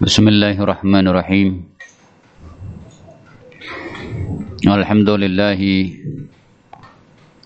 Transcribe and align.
بسم 0.00 0.24
الله 0.28 0.56
الرحمن 0.58 1.04
الرحيم 1.08 1.48
الحمد 4.66 5.10
لله 5.22 5.60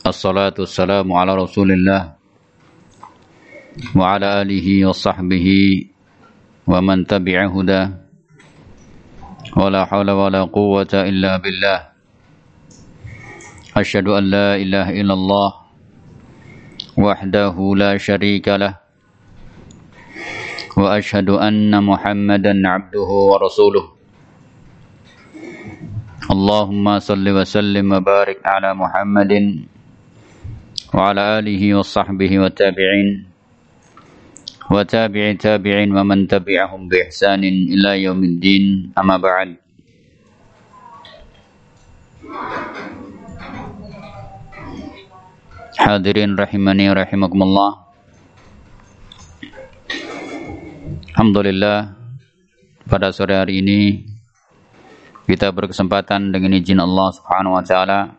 الصلاة 0.06 0.56
والسلام 0.58 1.06
على 1.12 1.32
رسول 1.36 1.68
الله 1.72 2.02
وعلى 3.96 4.28
آله 4.42 4.68
وصحبه 4.88 5.48
ومن 6.66 6.98
تبع 7.06 7.38
هدى 7.52 7.82
ولا 9.56 9.82
حول 9.84 10.08
ولا 10.10 10.42
قوة 10.48 10.92
إلا 10.94 11.36
بالله 11.36 11.78
أشهد 13.76 14.06
أن 14.08 14.24
لا 14.30 14.56
إله 14.56 14.86
إلا 15.00 15.14
الله 15.14 15.50
وحده 16.96 17.56
لا 17.76 17.92
شريك 17.96 18.48
له 18.48 18.87
وأشهد 20.78 21.28
أن 21.30 21.74
محمدا 21.74 22.54
عبده 22.72 23.10
ورسوله. 23.30 23.84
اللهم 26.30 26.86
صل 26.98 27.26
وسلم 27.38 27.86
وبارك 27.92 28.40
على 28.46 28.70
محمد 28.74 29.32
وعلى 30.94 31.22
آله 31.38 31.62
وصحبه 31.78 32.32
والتابعين 32.38 33.08
وتابع 34.70 35.24
تابعين 35.32 35.90
ومن 35.96 36.18
تبعهم 36.28 36.80
بإحسان 36.88 37.42
إلى 37.74 37.90
يوم 38.06 38.20
الدين 38.24 38.64
أما 38.98 39.16
بعد. 39.18 39.50
Hadirin 45.78 46.34
rahimani 46.36 46.90
rahimakumullah 46.90 47.87
Alhamdulillah 51.18 51.98
pada 52.86 53.10
sore 53.10 53.34
hari 53.34 53.58
ini 53.58 54.06
kita 55.26 55.50
berkesempatan 55.50 56.30
dengan 56.30 56.54
izin 56.54 56.78
Allah 56.78 57.10
Subhanahu 57.10 57.58
wa 57.58 57.64
taala 57.66 58.14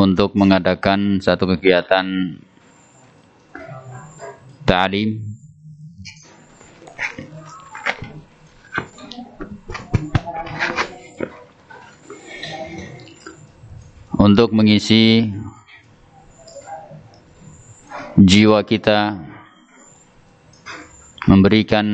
untuk 0.00 0.32
mengadakan 0.32 1.20
satu 1.20 1.44
kegiatan 1.44 2.08
ta'lim. 4.64 5.20
Untuk 14.16 14.56
mengisi 14.56 15.28
jiwa 18.16 18.64
kita 18.64 19.29
memberikan 21.30 21.86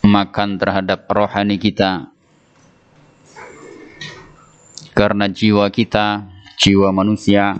makan 0.00 0.56
terhadap 0.56 1.04
rohani 1.12 1.60
kita. 1.60 2.08
Karena 4.96 5.28
jiwa 5.28 5.68
kita 5.68 6.24
jiwa 6.56 6.88
manusia 6.88 7.52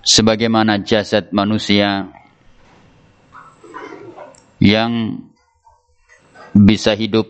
sebagaimana 0.00 0.80
jasad 0.80 1.28
manusia 1.36 2.08
yang 4.56 5.20
bisa 6.56 6.96
hidup 6.96 7.28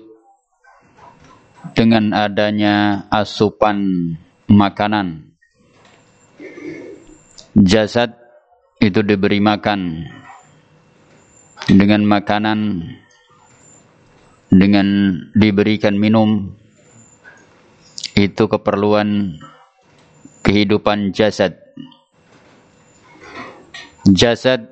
dengan 1.74 2.14
adanya 2.14 3.02
asupan 3.10 4.14
makanan. 4.46 5.34
Jasad 7.58 8.27
itu 8.78 9.02
diberi 9.02 9.42
makan 9.42 10.06
dengan 11.66 12.06
makanan 12.06 12.86
dengan 14.48 14.86
diberikan 15.34 15.98
minum. 15.98 16.54
Itu 18.18 18.50
keperluan 18.50 19.38
kehidupan 20.42 21.14
jasad. 21.14 21.54
Jasad 24.08 24.66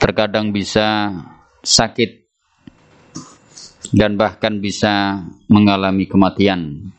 terkadang 0.00 0.54
bisa 0.54 1.12
sakit 1.60 2.24
dan 3.92 4.16
bahkan 4.16 4.60
bisa 4.60 5.24
mengalami 5.50 6.08
kematian. 6.08 6.92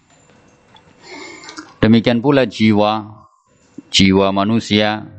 Demikian 1.79 2.19
pula 2.19 2.43
jiwa 2.43 3.25
jiwa 3.89 4.29
manusia 4.35 5.19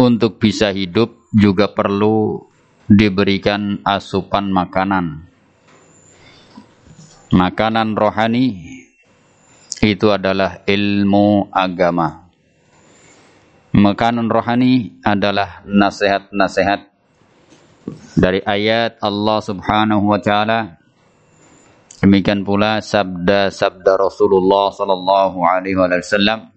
untuk 0.00 0.40
bisa 0.40 0.72
hidup 0.72 1.12
juga 1.28 1.68
perlu 1.68 2.40
diberikan 2.88 3.84
asupan 3.84 4.48
makanan. 4.48 5.28
Makanan 7.36 7.94
rohani 7.94 8.56
itu 9.84 10.08
adalah 10.08 10.64
ilmu 10.64 11.52
agama. 11.52 12.32
Makanan 13.76 14.26
rohani 14.26 14.98
adalah 15.04 15.62
nasihat-nasihat 15.68 16.90
dari 18.18 18.40
ayat 18.42 18.98
Allah 19.04 19.38
Subhanahu 19.44 20.10
wa 20.10 20.18
taala. 20.18 20.80
Demikian 22.00 22.42
pula 22.42 22.80
sabda-sabda 22.80 24.00
Rasulullah 24.00 24.72
sallallahu 24.72 25.44
alaihi 25.44 25.76
wasallam 25.76 26.48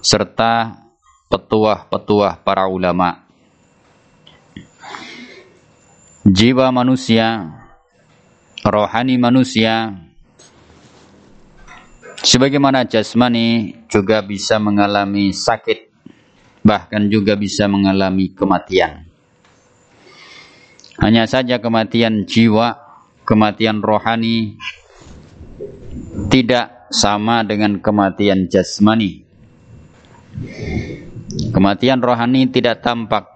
serta 0.00 0.87
petuah-petuah 1.28 2.40
para 2.40 2.64
ulama. 2.66 3.24
Jiwa 6.28 6.68
manusia, 6.72 7.48
rohani 8.64 9.16
manusia, 9.16 9.96
sebagaimana 12.20 12.84
jasmani 12.84 13.76
juga 13.88 14.20
bisa 14.20 14.60
mengalami 14.60 15.32
sakit, 15.32 15.88
bahkan 16.60 17.08
juga 17.08 17.32
bisa 17.32 17.64
mengalami 17.64 18.28
kematian. 18.32 19.08
Hanya 21.00 21.24
saja 21.24 21.62
kematian 21.62 22.26
jiwa, 22.28 22.76
kematian 23.24 23.80
rohani 23.80 24.58
tidak 26.28 26.90
sama 26.92 27.40
dengan 27.46 27.80
kematian 27.80 28.52
jasmani. 28.52 29.24
Kematian 31.28 32.00
rohani 32.00 32.48
tidak 32.48 32.80
tampak. 32.80 33.28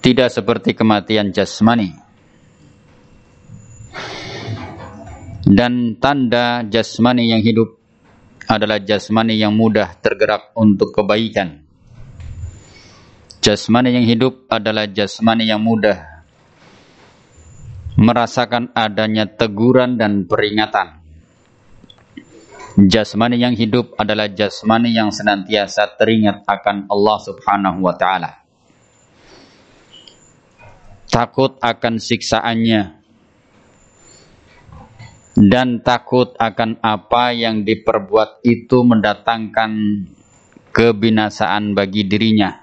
Tidak 0.00 0.28
seperti 0.32 0.72
kematian 0.72 1.28
jasmani. 1.32 1.92
Dan 5.44 6.00
tanda 6.00 6.64
jasmani 6.64 7.28
yang 7.28 7.44
hidup 7.44 7.76
adalah 8.48 8.80
jasmani 8.80 9.36
yang 9.36 9.52
mudah 9.52 9.92
tergerak 10.00 10.56
untuk 10.56 10.92
kebaikan. 10.96 11.68
Jasmani 13.44 13.92
yang 13.92 14.08
hidup 14.08 14.48
adalah 14.48 14.88
jasmani 14.88 15.44
yang 15.44 15.60
mudah 15.60 16.00
merasakan 18.00 18.72
adanya 18.72 19.28
teguran 19.28 20.00
dan 20.00 20.24
peringatan 20.24 21.03
Jasmani 22.74 23.38
yang 23.38 23.54
hidup 23.54 23.94
adalah 23.94 24.26
jasmani 24.26 24.90
yang 24.90 25.14
senantiasa 25.14 25.94
teringat 25.94 26.42
akan 26.42 26.90
Allah 26.90 27.18
Subhanahu 27.22 27.86
wa 27.86 27.94
taala. 27.94 28.42
Takut 31.06 31.54
akan 31.62 32.02
siksaannya 32.02 32.98
dan 35.38 35.86
takut 35.86 36.34
akan 36.34 36.82
apa 36.82 37.30
yang 37.30 37.62
diperbuat 37.62 38.42
itu 38.42 38.82
mendatangkan 38.82 39.70
kebinasaan 40.74 41.78
bagi 41.78 42.10
dirinya. 42.10 42.58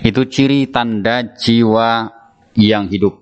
Itu 0.00 0.24
ciri 0.24 0.64
tanda 0.72 1.28
jiwa 1.36 2.08
yang 2.56 2.88
hidup 2.88 3.20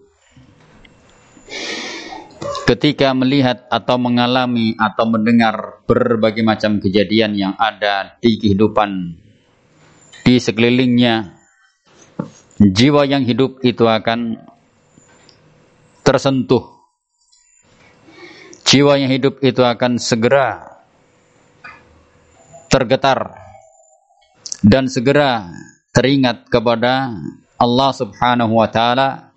ketika 2.69 3.17
melihat 3.17 3.65
atau 3.73 3.97
mengalami 3.97 4.77
atau 4.77 5.09
mendengar 5.09 5.81
berbagai 5.89 6.45
macam 6.45 6.79
kejadian 6.85 7.33
yang 7.33 7.55
ada 7.57 8.21
di 8.21 8.37
kehidupan 8.37 9.17
di 10.29 10.37
sekelilingnya, 10.37 11.33
jiwa 12.61 13.09
yang 13.09 13.25
hidup 13.25 13.65
itu 13.65 13.89
akan 13.89 14.37
tersentuh. 16.05 16.77
Jiwa 18.69 19.01
yang 19.01 19.09
hidup 19.09 19.41
itu 19.41 19.65
akan 19.65 19.97
segera 19.97 20.77
tergetar 22.69 23.33
dan 24.61 24.93
segera 24.93 25.49
teringat 25.97 26.53
kepada 26.53 27.17
Allah 27.57 27.91
Subhanahu 27.97 28.61
wa 28.61 28.69
taala 28.69 29.33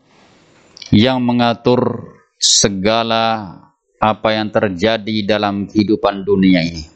yang 0.91 1.23
mengatur 1.23 2.11
segala 2.41 3.53
apa 4.01 4.33
yang 4.33 4.49
terjadi 4.49 5.37
dalam 5.37 5.69
kehidupan 5.69 6.25
dunia 6.25 6.65
ini. 6.65 6.89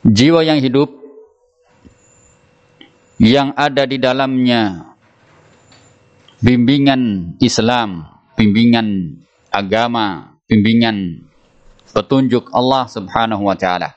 Jiwa 0.00 0.40
yang 0.40 0.64
hidup 0.64 0.88
yang 3.20 3.52
ada 3.52 3.84
di 3.84 4.00
dalamnya 4.00 4.96
bimbingan 6.40 7.36
Islam, 7.44 8.08
bimbingan 8.40 9.20
agama, 9.52 10.40
bimbingan 10.48 11.28
petunjuk 11.92 12.48
Allah 12.56 12.88
Subhanahu 12.88 13.44
wa 13.44 13.56
taala. 13.60 13.92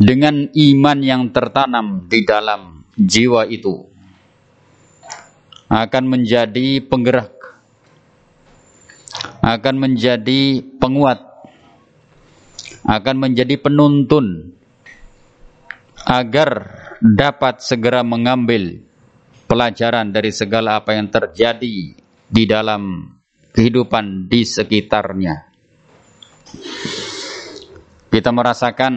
Dengan 0.00 0.48
iman 0.56 0.98
yang 1.04 1.28
tertanam 1.36 2.08
di 2.08 2.24
dalam 2.24 2.88
jiwa 2.96 3.44
itu 3.44 3.93
akan 5.68 6.04
menjadi 6.08 6.80
penggerak 6.84 7.32
akan 9.44 9.74
menjadi 9.76 10.64
penguat 10.80 11.20
akan 12.84 13.16
menjadi 13.16 13.56
penuntun 13.56 14.52
agar 16.04 16.50
dapat 17.00 17.64
segera 17.64 18.04
mengambil 18.04 18.84
pelajaran 19.48 20.12
dari 20.12 20.32
segala 20.32 20.80
apa 20.80 20.96
yang 20.96 21.08
terjadi 21.08 21.96
di 22.28 22.44
dalam 22.44 23.12
kehidupan 23.54 24.28
di 24.28 24.44
sekitarnya. 24.44 25.34
Kita 28.10 28.30
merasakan 28.30 28.94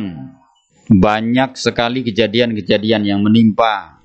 banyak 0.88 1.58
sekali 1.58 2.06
kejadian-kejadian 2.06 3.04
yang 3.04 3.20
menimpa 3.24 4.04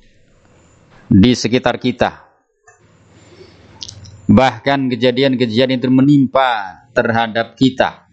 di 1.08 1.32
sekitar 1.36 1.78
kita. 1.78 2.21
Bahkan 4.32 4.88
kejadian-kejadian 4.88 5.76
itu 5.76 5.92
menimpa 5.92 6.82
terhadap 6.96 7.52
kita. 7.60 8.08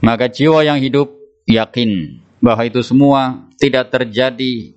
Maka 0.00 0.32
jiwa 0.32 0.64
yang 0.64 0.80
hidup 0.80 1.12
yakin 1.44 2.24
bahwa 2.40 2.64
itu 2.64 2.80
semua 2.80 3.52
tidak 3.60 3.92
terjadi 3.92 4.72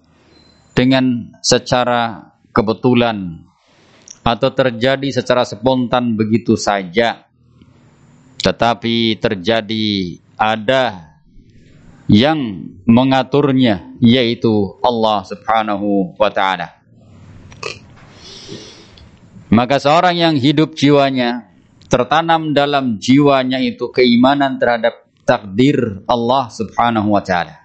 dengan 0.75 1.31
secara 1.39 2.35
kebetulan 2.51 3.47
atau 4.23 4.49
terjadi 4.51 5.07
secara 5.15 5.47
spontan 5.47 6.15
begitu 6.19 6.59
saja 6.59 7.27
tetapi 8.43 9.19
terjadi 9.19 10.19
ada 10.35 11.15
yang 12.11 12.67
mengaturnya 12.83 13.95
yaitu 14.03 14.75
Allah 14.83 15.23
Subhanahu 15.23 16.19
wa 16.19 16.27
taala 16.27 16.82
maka 19.53 19.77
seorang 19.77 20.17
yang 20.17 20.35
hidup 20.35 20.73
jiwanya 20.73 21.53
tertanam 21.85 22.57
dalam 22.57 22.97
jiwanya 22.97 23.61
itu 23.61 23.93
keimanan 23.93 24.57
terhadap 24.57 25.05
takdir 25.29 26.01
Allah 26.09 26.49
Subhanahu 26.49 27.13
wa 27.13 27.21
taala. 27.21 27.61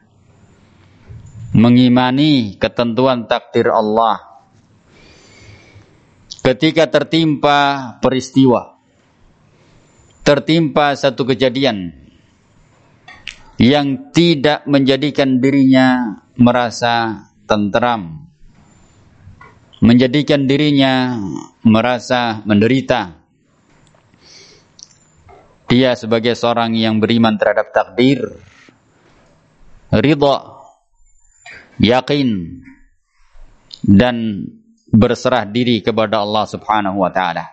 Mengimani 1.57 2.61
ketentuan 2.61 3.25
takdir 3.25 3.73
Allah. 3.73 4.21
Ketika 6.45 6.93
tertimpa 6.93 7.97
peristiwa, 8.05 8.77
tertimpa 10.29 10.93
satu 10.93 11.25
kejadian 11.25 11.93
yang 13.57 14.13
tidak 14.13 14.69
menjadikan 14.69 15.41
dirinya 15.41 16.21
merasa 16.37 17.27
tentram, 17.49 18.28
menjadikan 19.79 20.47
dirinya 20.47 21.19
merasa 21.63 22.43
menderita, 22.43 23.15
dia 25.69 25.93
sebagai 25.95 26.33
seorang 26.33 26.75
yang 26.75 26.99
beriman 26.99 27.37
terhadap 27.37 27.71
takdir, 27.71 28.41
ridha, 29.93 30.37
yakin, 31.79 32.29
dan 33.85 34.49
berserah 34.89 35.45
diri 35.45 35.85
kepada 35.85 36.25
Allah 36.25 36.45
Subhanahu 36.49 37.05
wa 37.05 37.13
taala. 37.13 37.47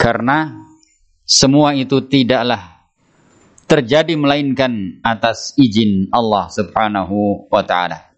Karena 0.00 0.66
semua 1.28 1.76
itu 1.76 2.00
tidaklah 2.08 2.88
terjadi 3.70 4.18
melainkan 4.18 4.98
atas 5.04 5.54
izin 5.54 6.10
Allah 6.10 6.50
Subhanahu 6.50 7.46
wa 7.46 7.62
taala. 7.62 8.09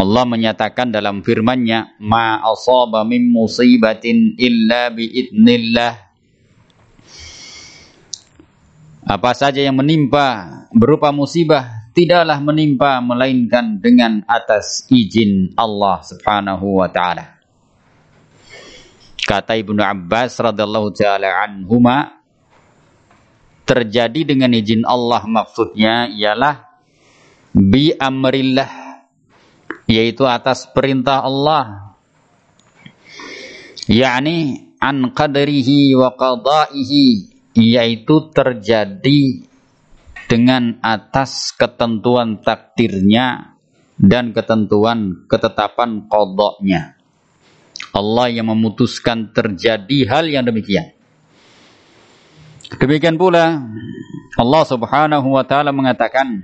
Allah 0.00 0.24
menyatakan 0.24 0.88
dalam 0.88 1.20
firman-Nya, 1.20 2.00
"Ma 2.00 2.40
asaba 2.40 3.04
min 3.04 3.28
musibatin 3.28 4.34
illa 4.40 4.88
bi 4.88 5.04
idnillah." 5.04 5.94
Apa 9.02 9.36
saja 9.36 9.60
yang 9.60 9.76
menimpa 9.76 10.48
berupa 10.72 11.12
musibah 11.12 11.90
tidaklah 11.92 12.40
menimpa 12.40 13.04
melainkan 13.04 13.76
dengan 13.76 14.24
atas 14.24 14.88
izin 14.88 15.52
Allah 15.58 16.00
Subhanahu 16.00 16.80
wa 16.80 16.88
taala. 16.88 17.36
Kata 19.22 19.54
Ibnu 19.54 19.78
Abbas 19.78 20.40
radhiyallahu 20.40 20.88
taala 20.96 21.44
anhuma 21.44 22.24
terjadi 23.68 24.34
dengan 24.34 24.50
izin 24.56 24.82
Allah 24.82 25.22
maksudnya 25.28 26.10
ialah 26.10 26.66
bi 27.54 27.94
amrillah 27.94 28.81
yaitu 29.92 30.24
atas 30.24 30.64
perintah 30.72 31.20
Allah 31.20 31.92
yakni 33.84 34.72
an 34.80 35.12
qadrihi 35.12 35.92
wa 35.92 36.16
qada'ihi 36.16 37.04
yaitu 37.52 38.32
terjadi 38.32 39.44
dengan 40.32 40.80
atas 40.80 41.52
ketentuan 41.52 42.40
takdirnya 42.40 43.52
dan 44.00 44.32
ketentuan 44.32 45.28
ketetapan 45.28 46.08
kodoknya. 46.08 46.96
Allah 47.92 48.32
yang 48.32 48.48
memutuskan 48.48 49.36
terjadi 49.36 50.08
hal 50.08 50.24
yang 50.32 50.48
demikian. 50.48 50.96
Demikian 52.80 53.20
pula 53.20 53.60
Allah 54.40 54.62
Subhanahu 54.64 55.36
wa 55.36 55.44
taala 55.44 55.76
mengatakan, 55.76 56.40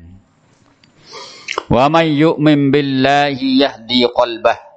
"Wa 1.69 1.93
may 1.93 2.17
yu'min 2.17 2.73
billahi 2.73 3.61
yahdi 3.61 4.09
qalbah." 4.09 4.69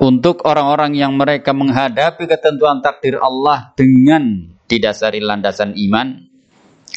untuk 0.00 0.48
orang-orang 0.48 0.96
yang 0.96 1.12
mereka 1.14 1.52
menghadapi 1.52 2.24
ketentuan 2.24 2.80
takdir 2.80 3.20
Allah 3.20 3.76
dengan 3.76 4.48
didasari 4.64 5.20
landasan 5.20 5.76
iman, 5.76 6.16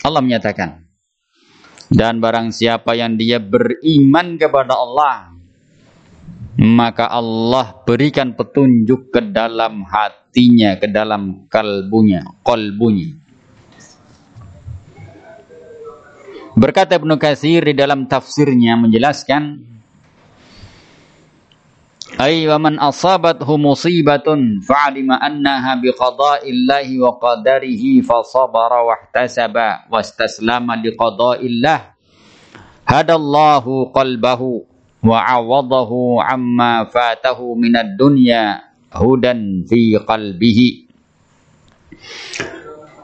Allah 0.08 0.22
menyatakan, 0.24 0.88
dan 1.92 2.24
barang 2.24 2.56
siapa 2.56 2.96
yang 2.96 3.20
dia 3.20 3.44
beriman 3.44 4.40
kepada 4.40 4.80
Allah, 4.80 5.36
maka 6.64 7.12
Allah 7.12 7.76
berikan 7.84 8.32
petunjuk 8.40 9.12
ke 9.12 9.20
dalam 9.20 9.84
hatinya, 9.84 10.80
ke 10.80 10.88
dalam 10.88 11.46
kalbunya, 11.52 12.24
kolbunya. 12.40 13.20
Berkata 16.54 17.02
Ibnu 17.02 17.18
Katsir 17.18 17.66
di 17.66 17.74
dalam 17.74 18.06
tafsirnya 18.06 18.78
menjelaskan 18.78 19.74
ay 22.22 22.46
wa 22.46 22.62
man 22.62 22.78
asabathu 22.78 23.58
musibatun 23.58 24.62
fa'alima 24.62 25.18
annaha 25.18 25.82
bi 25.82 25.90
qada'illahi 25.90 27.02
wa 27.02 27.18
qadarihi 27.18 28.06
fa 28.06 28.22
sabara 28.22 28.86
wa 28.86 28.94
ihtasaba 29.02 29.90
wastaslama 29.90 30.78
li 30.78 30.94
qada'illah 30.94 31.98
hadallahu 32.86 33.90
qalbahu 33.90 34.62
wa 35.04 35.18
awadahu 35.26 36.22
amma 36.22 36.86
fatahu 36.86 37.58
minad 37.58 37.98
dunya 37.98 38.62
hudan 38.94 39.66
fi 39.66 39.98
qalbihi. 39.98 40.70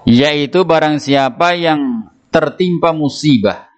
Yaitu 0.06 0.66
barang 0.66 1.02
siapa 1.02 1.58
yang 1.58 2.10
tertimpa 2.30 2.94
musibah 2.94 3.70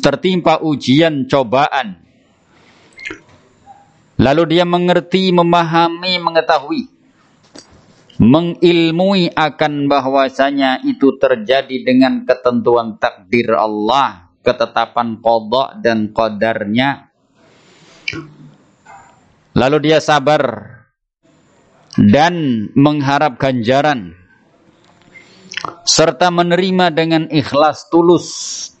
tertimpa 0.00 0.60
ujian 0.60 1.24
cobaan 1.26 2.06
Lalu 4.16 4.56
dia 4.56 4.64
mengerti, 4.64 5.28
memahami, 5.28 6.16
mengetahui, 6.16 6.88
mengilmui 8.16 9.28
akan 9.36 9.92
bahwasanya 9.92 10.80
itu 10.88 11.20
terjadi 11.20 11.84
dengan 11.84 12.24
ketentuan 12.24 12.96
takdir 12.96 13.52
Allah, 13.52 14.32
ketetapan 14.40 15.20
kodok 15.20 15.84
dan 15.84 16.16
kodarnya. 16.16 17.12
Lalu 19.52 19.92
dia 19.92 20.00
sabar 20.00 20.64
dan 22.00 22.68
mengharap 22.72 23.36
ganjaran 23.36 24.16
serta 25.86 26.30
menerima 26.30 26.92
dengan 26.92 27.22
ikhlas 27.30 27.88
tulus 27.92 28.26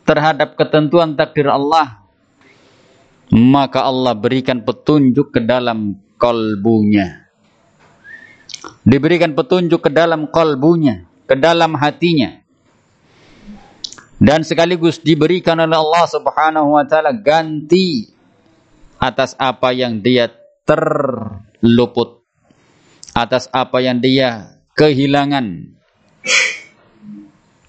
terhadap 0.06 0.54
ketentuan 0.54 1.14
takdir 1.14 1.50
Allah 1.50 2.06
maka 3.32 3.82
Allah 3.82 4.14
berikan 4.14 4.62
petunjuk 4.62 5.34
ke 5.34 5.40
dalam 5.42 5.98
kolbunya. 6.14 7.26
Diberikan 8.86 9.34
petunjuk 9.34 9.82
ke 9.82 9.90
dalam 9.90 10.30
kolbunya, 10.30 11.06
ke 11.26 11.34
dalam 11.34 11.74
hatinya. 11.74 12.46
dan 14.16 14.40
sekaligus 14.40 14.96
diberikan 14.96 15.60
oleh 15.60 15.76
Allah 15.76 16.04
Subhanahu 16.08 16.72
wa 16.72 16.84
taala 16.88 17.12
ganti 17.12 18.08
atas 18.96 19.36
apa 19.36 19.76
yang 19.76 20.00
dia 20.00 20.32
terluput 20.64 22.24
atas 23.12 23.44
apa 23.52 23.84
yang 23.84 24.00
dia 24.00 24.56
kehilangan 24.72 25.76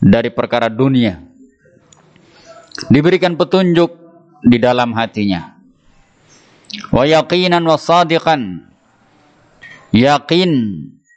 dari 0.02 0.30
perkara 0.30 0.70
dunia. 0.70 1.22
Diberikan 2.88 3.34
petunjuk 3.34 3.90
di 4.46 4.58
dalam 4.62 4.94
hatinya. 4.94 5.58
Wa 6.94 7.04
yaqinan 7.10 7.66
wa 7.66 7.78
sadiqan. 7.80 8.70
Yakin 9.96 10.52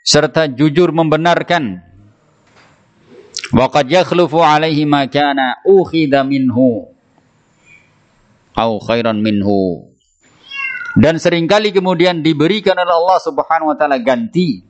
serta 0.01 0.49
jujur 0.49 0.95
membenarkan. 0.95 1.85
Waqad 3.51 3.91
yakhlufu 3.91 4.41
alaihi 4.41 4.89
ma 4.89 5.05
kana 5.11 5.61
ukhidha 5.67 6.25
minhu. 6.25 6.89
Au 8.57 8.73
khairan 8.81 9.21
minhu. 9.21 9.91
Dan 10.97 11.23
sering 11.23 11.47
kali 11.47 11.71
kemudian 11.71 12.25
diberikan 12.25 12.75
oleh 12.75 12.95
Allah 12.95 13.21
Subhanahu 13.23 13.71
wa 13.71 13.77
taala 13.79 14.01
ganti 14.03 14.67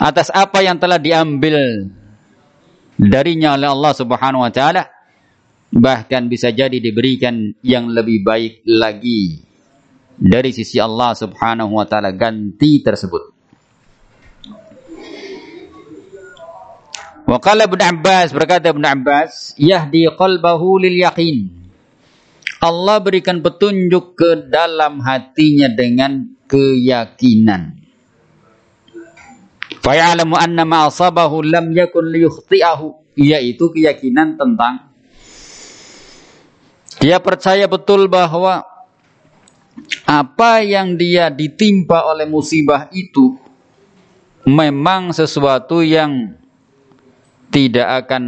atas 0.00 0.32
apa 0.32 0.64
yang 0.64 0.80
telah 0.80 0.96
diambil 0.96 1.88
darinya 3.00 3.56
oleh 3.56 3.72
Allah 3.72 3.92
Subhanahu 3.96 4.44
wa 4.44 4.52
taala 4.52 4.84
bahkan 5.72 6.28
bisa 6.28 6.52
jadi 6.52 6.76
diberikan 6.76 7.56
yang 7.64 7.88
lebih 7.88 8.20
baik 8.20 8.60
lagi 8.68 9.40
dari 10.20 10.52
sisi 10.52 10.76
Allah 10.76 11.16
Subhanahu 11.16 11.80
wa 11.80 11.88
taala 11.88 12.12
ganti 12.12 12.84
tersebut. 12.84 13.32
Wa 17.24 17.38
qala 17.38 17.64
Ibnu 17.70 17.80
Abbas 17.80 18.34
berkata 18.36 18.74
Ibnu 18.74 18.84
Abbas, 18.84 19.54
yahdi 19.56 20.04
qalbahu 20.12 20.82
lil 20.82 21.00
yaqin. 21.00 21.56
Allah 22.60 23.00
berikan 23.00 23.40
petunjuk 23.40 24.18
ke 24.18 24.50
dalam 24.52 25.00
hatinya 25.00 25.72
dengan 25.72 26.36
keyakinan. 26.44 27.79
Fa'alamu 29.80 30.36
anna 30.36 30.68
ma 30.68 30.86
asabahu 30.86 31.40
lam 31.40 31.72
yakun 31.72 32.12
liyukhti'ahu, 32.12 33.16
yaitu 33.16 33.72
keyakinan 33.72 34.36
tentang 34.36 34.90
dia 37.00 37.16
percaya 37.16 37.64
betul 37.64 38.12
bahwa 38.12 38.60
apa 40.04 40.60
yang 40.60 41.00
dia 41.00 41.32
ditimpa 41.32 42.04
oleh 42.04 42.28
musibah 42.28 42.92
itu 42.92 43.40
memang 44.44 45.16
sesuatu 45.16 45.80
yang 45.80 46.36
tidak 47.48 48.06
akan 48.06 48.24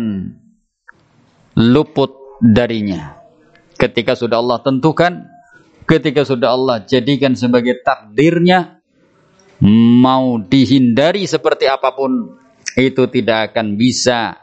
luput 1.56 2.16
darinya. 2.40 3.20
Ketika 3.76 4.16
sudah 4.16 4.40
Allah 4.40 4.58
tentukan, 4.64 5.26
ketika 5.84 6.24
sudah 6.24 6.54
Allah 6.54 6.80
jadikan 6.86 7.36
sebagai 7.36 7.82
takdirnya, 7.84 8.81
mau 9.62 10.42
dihindari 10.42 11.22
seperti 11.22 11.70
apa 11.70 11.94
pun, 11.94 12.34
itu 12.74 13.06
tidak 13.06 13.54
akan 13.54 13.78
bisa, 13.78 14.34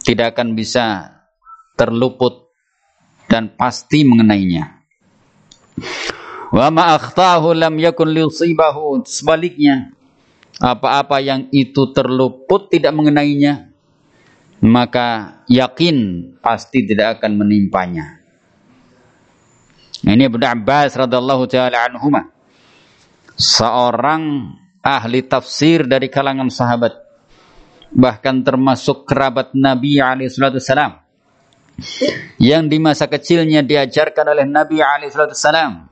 tidak 0.00 0.32
akan 0.36 0.56
bisa 0.56 1.12
terluput 1.76 2.48
dan 3.28 3.52
pasti 3.52 4.08
mengenainya. 4.08 4.80
Wa 6.52 6.68
ma 6.68 6.96
akhtahu 6.96 7.56
lam 7.56 7.76
yakun 7.80 8.12
liusibahu. 8.12 9.04
Sebaliknya, 9.08 9.92
apa-apa 10.60 11.20
yang 11.20 11.48
itu 11.48 11.92
terluput 11.96 12.68
tidak 12.68 12.92
mengenainya, 12.92 13.72
maka 14.60 15.40
yakin 15.48 16.28
pasti 16.44 16.84
tidak 16.84 17.20
akan 17.20 17.40
menimpanya. 17.40 18.20
Ini 20.02 20.28
Ibnu 20.28 20.44
Abbas 20.44 20.98
radhiyallahu 20.98 21.46
taala 21.46 21.88
anhuma. 21.88 22.41
Seorang 23.36 24.54
ahli 24.82 25.24
tafsir 25.24 25.86
dari 25.88 26.10
kalangan 26.12 26.50
sahabat 26.52 26.94
bahkan 27.92 28.40
termasuk 28.40 29.04
kerabat 29.04 29.52
Nabi 29.52 30.00
alaihi 30.00 30.32
salam 30.32 30.96
yang 32.40 32.66
di 32.66 32.80
masa 32.80 33.08
kecilnya 33.08 33.60
diajarkan 33.60 34.32
oleh 34.32 34.46
Nabi 34.48 34.80
alaihi 34.80 35.12
salam 35.36 35.88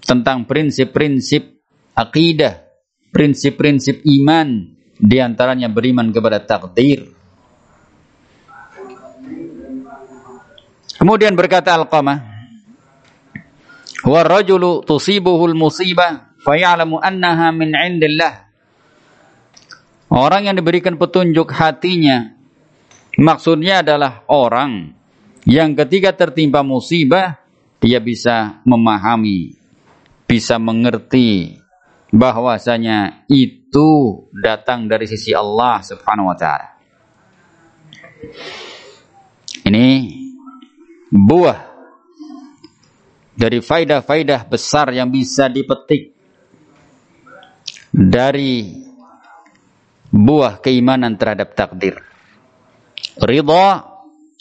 tentang 0.00 0.48
prinsip-prinsip 0.48 1.60
akidah, 1.92 2.64
prinsip-prinsip 3.12 4.00
iman, 4.04 4.72
di 4.96 5.16
antaranya 5.20 5.68
beriman 5.68 6.08
kepada 6.12 6.40
takdir, 6.40 7.20
Kemudian 11.00 11.32
berkata 11.32 11.72
Al-Qamah, 11.80 12.20
"Wa 14.04 14.20
rajulu 14.20 14.84
tusibuhul 14.84 15.56
musibah 15.56 16.29
fayalamu 16.42 17.00
annaha 17.00 17.52
min 17.52 17.72
'indillah." 17.72 18.50
Orang 20.10 20.50
yang 20.50 20.58
diberikan 20.58 20.98
petunjuk 20.98 21.54
hatinya 21.54 22.34
maksudnya 23.14 23.86
adalah 23.86 24.26
orang 24.26 24.90
yang 25.46 25.78
ketika 25.78 26.12
tertimpa 26.12 26.66
musibah 26.66 27.38
dia 27.80 28.02
bisa 28.02 28.60
memahami, 28.66 29.56
bisa 30.28 30.60
mengerti 30.60 31.56
bahwasanya 32.12 33.24
itu 33.30 34.28
datang 34.34 34.90
dari 34.90 35.06
sisi 35.06 35.30
Allah 35.32 35.80
Subhanahu 35.80 36.28
wa 36.28 36.36
taala. 36.36 36.68
Ini 39.64 39.86
buah 41.08 41.58
dari 43.32 43.62
faidah-faidah 43.64 44.44
besar 44.44 44.92
yang 44.92 45.08
bisa 45.08 45.48
dipetik 45.48 46.19
dari 47.90 48.86
buah 50.10 50.62
keimanan 50.62 51.18
terhadap 51.18 51.54
takdir. 51.54 51.98
Ridha, 53.18 53.84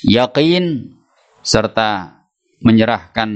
yakin, 0.05 0.93
serta 1.41 2.21
menyerahkan 2.61 3.29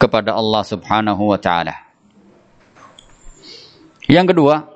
kepada 0.00 0.36
Allah 0.36 0.62
Subhanahu 0.64 1.32
wa 1.32 1.38
taala. 1.40 1.76
Yang 4.10 4.34
kedua, 4.34 4.66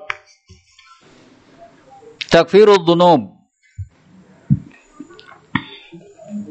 takfirul 2.31 2.79
dzunub 2.87 3.35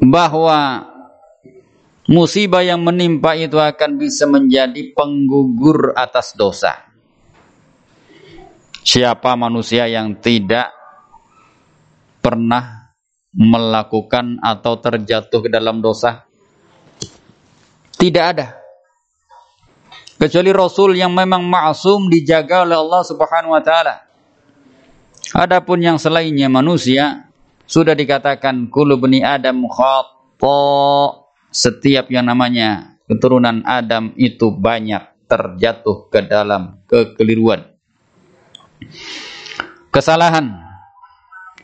bahwa 0.05 0.85
musibah 2.05 2.61
yang 2.61 2.85
menimpa 2.85 3.33
itu 3.33 3.57
akan 3.57 3.97
bisa 3.97 4.29
menjadi 4.29 4.93
penggugur 4.93 5.97
atas 5.97 6.37
dosa. 6.37 6.84
Siapa 8.85 9.33
manusia 9.33 9.89
yang 9.89 10.21
tidak 10.21 10.69
pernah 12.21 12.93
melakukan 13.33 14.37
atau 14.39 14.77
terjatuh 14.77 15.41
ke 15.41 15.49
dalam 15.49 15.81
dosa? 15.81 16.29
Tidak 17.97 18.21
ada. 18.23 18.61
Kecuali 20.15 20.53
Rasul 20.53 20.95
yang 20.95 21.11
memang 21.11 21.43
ma'asum 21.43 22.07
dijaga 22.07 22.63
oleh 22.63 22.77
Allah 22.79 23.01
Subhanahu 23.03 23.57
wa 23.57 23.63
taala. 23.65 24.05
Adapun 25.35 25.81
yang 25.83 25.99
selainnya 25.99 26.47
manusia 26.47 27.27
sudah 27.67 27.91
dikatakan 27.97 28.71
kulu 28.71 29.01
bani 29.01 29.25
Adam 29.25 29.65
khata. 29.67 31.25
Setiap 31.51 32.07
yang 32.13 32.29
namanya 32.29 33.01
keturunan 33.09 33.65
Adam 33.65 34.13
itu 34.15 34.53
banyak 34.53 35.27
terjatuh 35.27 36.07
ke 36.07 36.23
dalam 36.23 36.85
kekeliruan. 36.87 37.74
Kesalahan. 39.93 40.63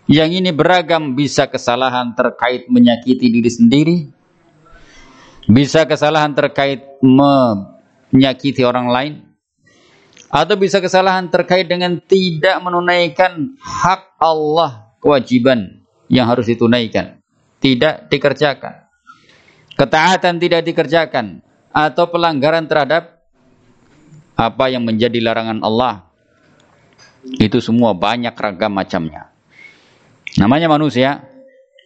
Yang 0.07 0.43
ini 0.43 0.49
beragam. 0.51 1.15
Bisa 1.15 1.47
kesalahan 1.47 2.13
terkait 2.15 2.67
menyakiti 2.67 3.27
diri 3.31 3.51
sendiri, 3.51 3.97
bisa 5.47 5.87
kesalahan 5.87 6.35
terkait 6.35 6.83
menyakiti 7.03 8.63
orang 8.67 8.87
lain, 8.91 9.13
atau 10.31 10.55
bisa 10.55 10.79
kesalahan 10.79 11.27
terkait 11.27 11.67
dengan 11.67 11.99
tidak 11.99 12.55
menunaikan 12.63 13.55
hak 13.59 14.15
Allah 14.19 14.95
kewajiban 15.03 15.83
yang 16.11 16.27
harus 16.27 16.47
ditunaikan. 16.47 17.19
Tidak 17.61 18.11
dikerjakan. 18.11 18.87
Ketaatan 19.75 20.35
tidak 20.39 20.67
dikerjakan. 20.67 21.39
Atau 21.71 22.11
pelanggaran 22.11 22.67
terhadap 22.67 23.23
apa 24.35 24.65
yang 24.67 24.83
menjadi 24.83 25.23
larangan 25.23 25.63
Allah. 25.63 26.10
Itu 27.21 27.61
semua 27.61 27.93
banyak 27.93 28.33
ragam 28.33 28.73
macamnya. 28.73 29.29
Namanya 30.39 30.71
manusia, 30.71 31.27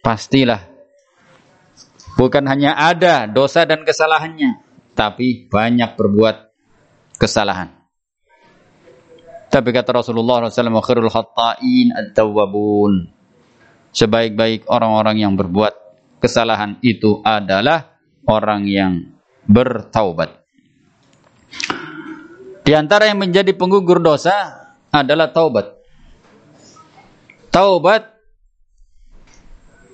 pastilah 0.00 0.64
bukan 2.16 2.46
hanya 2.48 2.72
ada 2.78 3.28
dosa 3.28 3.68
dan 3.68 3.84
kesalahannya, 3.84 4.64
tapi 4.96 5.50
banyak 5.50 5.98
berbuat 5.98 6.36
kesalahan. 7.20 7.74
Tapi 9.52 9.68
kata 9.70 10.02
Rasulullah 10.02 10.48
SAW, 10.48 10.84
khairul 10.84 11.12
khatta'in 11.12 11.94
at-tawwabun 11.94 13.16
sebaik-baik 13.96 14.68
orang-orang 14.68 15.24
yang 15.24 15.32
berbuat 15.40 15.72
kesalahan 16.20 16.76
itu 16.84 17.24
adalah 17.24 17.96
orang 18.28 18.68
yang 18.68 19.16
bertaubat. 19.48 20.44
Di 22.66 22.74
antara 22.74 23.08
yang 23.08 23.22
menjadi 23.22 23.54
penggugur 23.54 24.02
dosa 24.02 24.65
adalah 25.04 25.28
taubat. 25.32 25.76
Taubat 27.52 28.16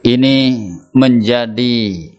ini 0.03 0.67
menjadi 0.95 2.11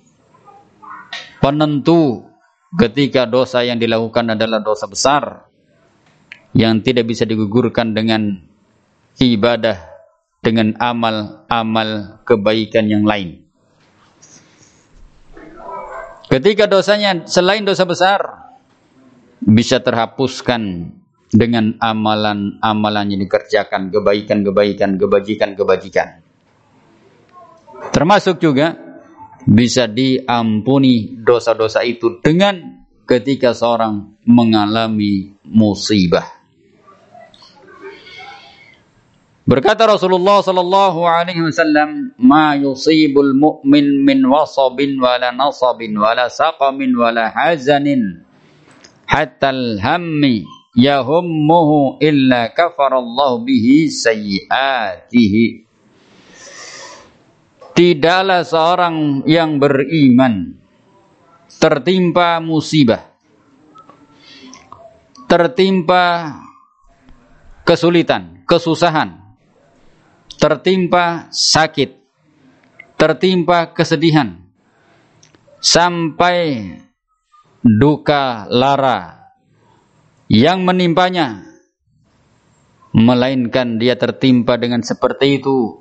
penentu 1.43 2.31
ketika 2.79 3.27
dosa 3.27 3.61
yang 3.67 3.77
dilakukan 3.77 4.33
adalah 4.33 4.63
dosa 4.63 4.87
besar 4.87 5.51
yang 6.55 6.79
tidak 6.79 7.11
bisa 7.11 7.27
digugurkan 7.27 7.91
dengan 7.91 8.39
ibadah 9.19 9.77
dengan 10.39 10.75
amal-amal 10.79 12.19
kebaikan 12.23 12.87
yang 12.87 13.03
lain. 13.03 13.43
Ketika 16.31 16.65
dosanya 16.65 17.27
selain 17.29 17.67
dosa 17.67 17.83
besar 17.85 18.19
bisa 19.43 19.83
terhapuskan 19.83 20.91
dengan 21.33 21.73
amalan-amalan 21.81 23.17
yang 23.17 23.21
dikerjakan, 23.25 23.89
kebaikan-kebaikan, 23.89 25.01
kebajikan-kebajikan. 25.01 26.21
Termasuk 27.89 28.37
juga 28.37 28.77
bisa 29.43 29.89
diampuni 29.89 31.19
dosa-dosa 31.19 31.83
itu 31.83 32.21
dengan 32.23 32.85
ketika 33.03 33.51
seorang 33.51 34.23
mengalami 34.23 35.35
musibah. 35.43 36.43
Berkata 39.43 39.83
Rasulullah 39.83 40.39
sallallahu 40.39 41.03
alaihi 41.03 41.43
wasallam, 41.43 42.15
"Ma 42.15 42.55
yusibul 42.55 43.35
mu'min 43.35 44.07
min 44.07 44.23
wasabin 44.23 44.95
wala 44.95 45.35
nasabin 45.35 45.99
wala 45.99 46.31
saqamin 46.31 46.95
wala 46.95 47.27
hazanin 47.27 48.23
hatta 49.03 49.51
al-hammi 49.51 50.47
yahummuhu 50.75 52.01
illa 52.03 52.49
kafarallahu 52.53 53.45
bihi 53.45 53.89
sayyiatihi." 53.89 55.65
Tidaklah 57.73 58.45
seorang 58.45 59.25
yang 59.25 59.57
beriman 59.57 60.61
tertimpa 61.57 62.37
musibah, 62.37 63.01
tertimpa 65.25 66.37
kesulitan, 67.65 68.45
kesusahan, 68.45 69.17
tertimpa 70.37 71.33
sakit, 71.33 71.97
tertimpa 72.93 73.73
kesedihan, 73.73 74.37
sampai 75.63 76.77
duka 77.63 78.45
lara 78.51 79.22
yang 80.33 80.65
menimpanya, 80.65 81.45
melainkan 82.89 83.77
dia 83.77 83.93
tertimpa 83.93 84.57
dengan 84.57 84.81
seperti 84.81 85.37
itu, 85.37 85.77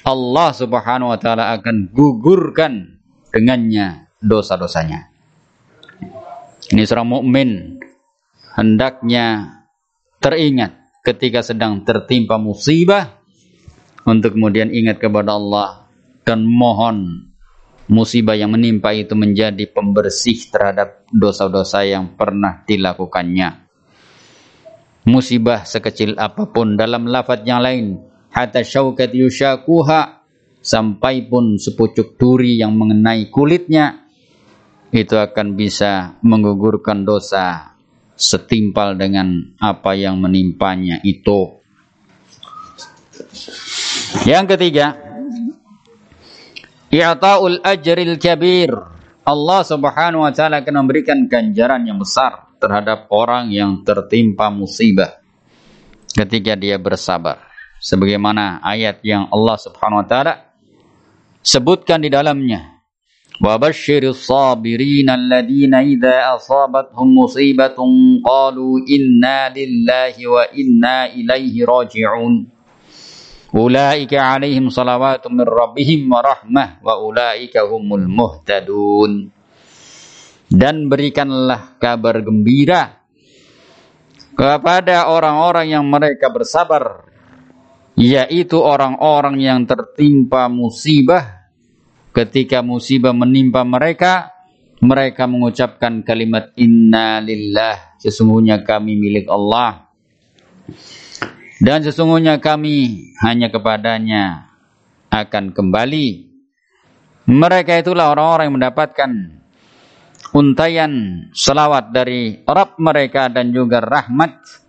Allah 0.00 0.56
subhanahu 0.56 1.12
wa 1.12 1.20
ta'ala 1.20 1.52
akan 1.60 1.92
gugurkan 1.92 3.04
dengannya 3.28 4.08
dosa-dosanya. 4.24 5.12
Ini 6.72 6.88
seorang 6.88 7.20
mukmin 7.20 7.76
hendaknya 8.56 9.60
teringat 10.24 11.04
ketika 11.04 11.44
sedang 11.44 11.84
tertimpa 11.84 12.40
musibah 12.40 13.20
untuk 14.08 14.40
kemudian 14.40 14.72
ingat 14.72 15.04
kepada 15.04 15.36
Allah 15.36 15.84
dan 16.24 16.48
mohon 16.48 17.28
musibah 17.92 18.34
yang 18.34 18.56
menimpa 18.56 18.96
itu 18.96 19.12
menjadi 19.12 19.68
pembersih 19.68 20.48
terhadap 20.48 21.04
dosa-dosa 21.12 21.84
yang 21.84 22.16
pernah 22.16 22.64
dilakukannya. 22.64 23.65
Musibah 25.06 25.62
sekecil 25.62 26.18
apa 26.18 26.50
pun 26.50 26.74
dalam 26.74 27.06
lafaz 27.06 27.46
yang 27.46 27.62
lain, 27.62 28.02
hatta 28.34 28.66
syaukat 28.66 29.14
yushakuha 29.14 30.26
sampai 30.58 31.30
pun 31.30 31.62
sepucuk 31.62 32.18
duri 32.18 32.58
yang 32.58 32.74
mengenai 32.74 33.30
kulitnya 33.30 34.02
itu 34.90 35.14
akan 35.14 35.54
bisa 35.54 36.18
menggugurkan 36.26 37.06
dosa 37.06 37.78
setimpal 38.18 38.98
dengan 38.98 39.54
apa 39.62 39.94
yang 39.94 40.18
menimpanya 40.18 40.98
itu. 41.06 41.54
Yang 44.26 44.58
ketiga, 44.58 44.98
i'ta'ul 46.90 47.62
ajril 47.62 48.18
kabir. 48.18 48.74
Allah 49.22 49.60
Subhanahu 49.62 50.26
wa 50.26 50.34
taala 50.34 50.66
akan 50.66 50.74
memberikan 50.82 51.30
ganjaran 51.30 51.86
yang 51.86 52.02
besar 52.02 52.45
terhadap 52.56 53.06
orang 53.12 53.52
yang 53.52 53.84
tertimpa 53.84 54.48
musibah 54.48 55.20
ketika 56.16 56.56
dia 56.56 56.80
bersabar. 56.80 57.44
Sebagaimana 57.76 58.64
ayat 58.64 59.04
yang 59.04 59.28
Allah 59.28 59.56
Subhanahu 59.60 60.00
wa 60.00 60.08
taala 60.08 60.34
sebutkan 61.44 62.00
di 62.00 62.08
dalamnya. 62.08 62.76
Wa 63.36 63.60
basyiris 63.60 64.24
sabirin 64.24 65.12
alladziina 65.12 65.84
idza 65.84 66.32
asabathum 66.40 67.20
musibatun 67.20 68.24
qalu 68.24 68.80
inna 68.88 69.52
lillahi 69.52 70.24
wa 70.24 70.48
inna 70.56 71.12
ilaihi 71.12 71.60
raji'un. 71.60 72.48
Ulaika 73.52 74.40
alaihim 74.40 74.72
salawatu 74.72 75.28
min 75.28 75.44
rabbihim 75.44 76.08
wa 76.08 76.24
rahmah 76.24 76.80
wa 76.80 76.96
ulaika 76.96 77.68
humul 77.68 78.08
muhtadun. 78.08 79.28
Dan 80.46 80.86
berikanlah 80.86 81.74
kabar 81.82 82.22
gembira 82.22 83.02
kepada 84.38 85.10
orang-orang 85.10 85.74
yang 85.74 85.84
mereka 85.88 86.30
bersabar 86.30 87.08
yaitu 87.96 88.60
orang-orang 88.60 89.40
yang 89.40 89.64
tertimpa 89.64 90.46
musibah 90.52 91.48
ketika 92.12 92.60
musibah 92.60 93.16
menimpa 93.16 93.64
mereka 93.64 94.28
mereka 94.84 95.24
mengucapkan 95.24 96.04
kalimat 96.04 96.52
inna 96.60 97.24
lillah 97.24 97.96
sesungguhnya 97.96 98.60
kami 98.60 99.00
milik 99.00 99.24
Allah 99.32 99.88
dan 101.56 101.80
sesungguhnya 101.80 102.36
kami 102.36 103.08
hanya 103.24 103.48
kepadanya 103.48 104.52
akan 105.08 105.56
kembali. 105.56 106.36
Mereka 107.26 107.80
itulah 107.80 108.12
orang-orang 108.12 108.52
yang 108.52 108.56
mendapatkan 108.60 109.10
untayan 110.36 111.26
selawat 111.32 111.96
dari 111.96 112.44
Rabb 112.44 112.76
mereka 112.76 113.32
dan 113.32 113.56
juga 113.56 113.80
rahmat. 113.80 114.68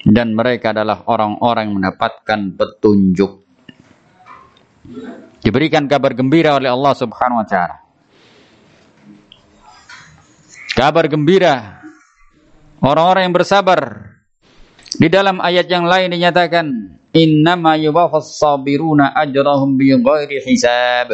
Dan 0.00 0.32
mereka 0.32 0.72
adalah 0.72 1.04
orang-orang 1.12 1.68
yang 1.68 1.76
mendapatkan 1.76 2.56
petunjuk. 2.56 3.44
Diberikan 5.44 5.84
kabar 5.84 6.16
gembira 6.16 6.56
oleh 6.56 6.72
Allah 6.72 6.96
subhanahu 6.96 7.44
wa 7.44 7.44
ta'ala. 7.44 7.76
Kabar 10.72 11.04
gembira. 11.04 11.84
Orang-orang 12.80 13.28
yang 13.28 13.36
bersabar 13.36 13.80
di 14.96 15.12
dalam 15.12 15.36
ayat 15.36 15.68
yang 15.68 15.84
lain 15.84 16.16
dinyatakan 16.16 16.66
innama 17.12 17.76
yuwaffas 17.76 18.40
sabiruna 18.40 19.12
ajrahum 19.12 19.76
bighairi 19.76 20.40
hisab. 20.48 21.12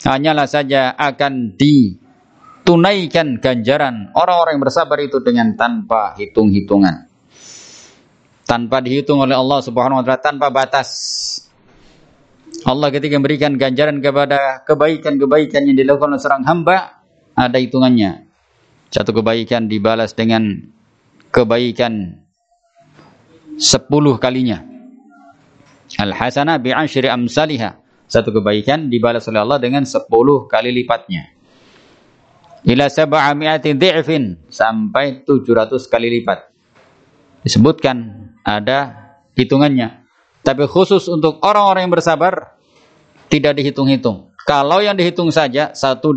Hanyalah 0.00 0.48
saja 0.48 0.96
akan 0.96 1.60
ditunaikan 2.68 3.40
ganjaran 3.40 4.12
orang-orang 4.12 4.60
yang 4.60 4.64
bersabar 4.68 5.00
itu 5.00 5.24
dengan 5.24 5.56
tanpa 5.56 6.12
hitung-hitungan. 6.20 7.08
Tanpa 8.44 8.84
dihitung 8.84 9.24
oleh 9.24 9.32
Allah 9.32 9.64
Subhanahu 9.64 9.96
wa 9.96 10.04
taala 10.04 10.20
tanpa 10.20 10.52
batas. 10.52 10.88
Allah 12.68 12.92
ketika 12.92 13.16
memberikan 13.16 13.56
ganjaran 13.56 14.04
kepada 14.04 14.60
kebaikan-kebaikan 14.68 15.64
yang 15.64 15.80
dilakukan 15.80 16.12
oleh 16.12 16.20
seorang 16.20 16.44
hamba 16.44 17.00
ada 17.32 17.56
hitungannya. 17.56 18.28
Satu 18.92 19.16
kebaikan 19.16 19.64
dibalas 19.64 20.12
dengan 20.12 20.60
kebaikan 21.32 22.20
sepuluh 23.56 24.20
kalinya. 24.20 24.60
Al-hasanah 25.96 26.60
bi'ashri 26.60 27.08
amsalihah. 27.08 27.80
Satu 28.04 28.28
kebaikan 28.28 28.92
dibalas 28.92 29.24
oleh 29.24 29.40
Allah 29.40 29.56
dengan 29.56 29.88
sepuluh 29.88 30.44
kali 30.44 30.68
lipatnya. 30.68 31.37
Ila 32.68 32.92
sab'ami'ati 32.92 33.72
dhi'fin. 33.72 34.52
Sampai 34.52 35.24
tujuh 35.24 35.56
ratus 35.56 35.88
kali 35.88 36.20
lipat. 36.20 36.52
Disebutkan 37.40 38.28
ada 38.44 38.92
hitungannya. 39.32 40.04
Tapi 40.44 40.68
khusus 40.68 41.08
untuk 41.08 41.40
orang-orang 41.40 41.88
yang 41.88 41.94
bersabar, 41.96 42.60
tidak 43.32 43.56
dihitung-hitung. 43.56 44.28
Kalau 44.44 44.80
yang 44.84 44.96
dihitung 44.96 45.32
saja, 45.32 45.72
satu 45.72 46.12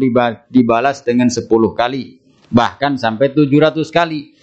dibalas 0.48 1.04
dengan 1.04 1.32
sepuluh 1.32 1.72
kali. 1.72 2.20
Bahkan 2.52 3.00
sampai 3.00 3.32
tujuh 3.32 3.60
ratus 3.60 3.88
kali. 3.92 4.36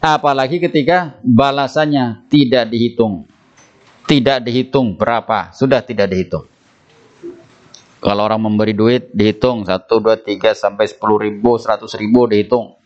Apalagi 0.00 0.60
ketika 0.60 1.20
balasannya 1.24 2.28
tidak 2.32 2.68
dihitung. 2.68 3.28
Tidak 4.08 4.40
dihitung 4.44 4.96
berapa, 4.96 5.52
sudah 5.52 5.84
tidak 5.84 6.08
dihitung. 6.12 6.48
Kalau 8.00 8.24
orang 8.24 8.40
memberi 8.40 8.72
duit 8.72 9.12
dihitung 9.12 9.68
1, 9.68 9.84
2, 9.84 10.40
3 10.40 10.56
sampai 10.56 10.88
10 10.88 10.96
ribu, 11.20 11.60
100 11.60 11.84
ribu 12.00 12.24
dihitung. 12.24 12.80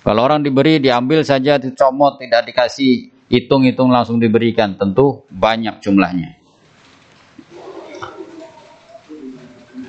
Kalau 0.00 0.20
orang 0.24 0.40
diberi 0.40 0.80
diambil 0.80 1.20
saja 1.24 1.60
dicomot 1.60 2.16
tidak 2.16 2.48
dikasih 2.48 3.12
hitung-hitung 3.28 3.92
langsung 3.92 4.16
diberikan 4.16 4.76
tentu 4.80 5.28
banyak 5.28 5.80
jumlahnya. 5.84 6.40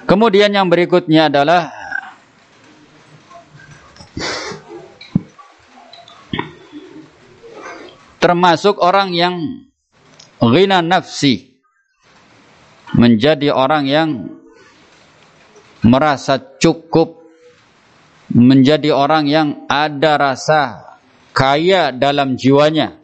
Kemudian 0.04 0.52
yang 0.52 0.68
berikutnya 0.68 1.32
adalah 1.32 1.72
termasuk 8.20 8.84
orang 8.84 9.16
yang 9.16 9.36
ghina 10.44 10.84
nafsi 10.84 11.55
menjadi 12.96 13.52
orang 13.52 13.84
yang 13.86 14.10
merasa 15.86 16.40
cukup 16.40 17.22
menjadi 18.32 18.90
orang 18.96 19.30
yang 19.30 19.48
ada 19.70 20.18
rasa 20.18 20.96
kaya 21.36 21.94
dalam 21.94 22.34
jiwanya. 22.40 22.98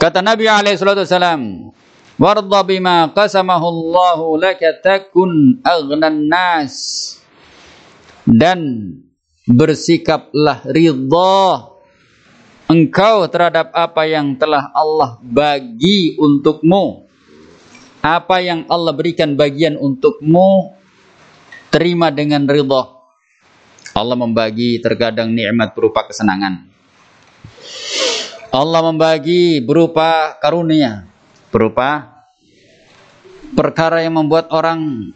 Kata 0.00 0.24
Nabi 0.24 0.48
alaihi 0.48 0.80
salatu 0.80 1.04
wasalam 1.04 1.72
warda 2.16 2.60
bima 2.64 3.12
qasamahu 3.12 3.66
Allahu 3.68 4.40
laka 4.40 4.72
takun 4.80 5.60
aghnan 5.60 6.24
nas 6.24 6.76
dan 8.24 8.96
bersikaplah 9.44 10.64
ridha 10.72 11.68
engkau 12.70 13.26
terhadap 13.26 13.74
apa 13.74 14.06
yang 14.06 14.38
telah 14.38 14.70
Allah 14.70 15.18
bagi 15.18 16.14
untukmu. 16.14 17.10
Apa 18.00 18.40
yang 18.40 18.64
Allah 18.70 18.96
berikan 18.96 19.36
bagian 19.36 19.76
untukmu, 19.76 20.72
terima 21.68 22.08
dengan 22.08 22.48
ridha. 22.48 22.96
Allah 23.92 24.16
membagi 24.16 24.80
terkadang 24.80 25.34
nikmat 25.34 25.76
berupa 25.76 26.08
kesenangan. 26.08 26.64
Allah 28.54 28.80
membagi 28.80 29.60
berupa 29.60 30.32
karunia, 30.40 31.04
berupa 31.52 32.08
perkara 33.52 34.00
yang 34.00 34.16
membuat 34.16 34.48
orang 34.48 35.12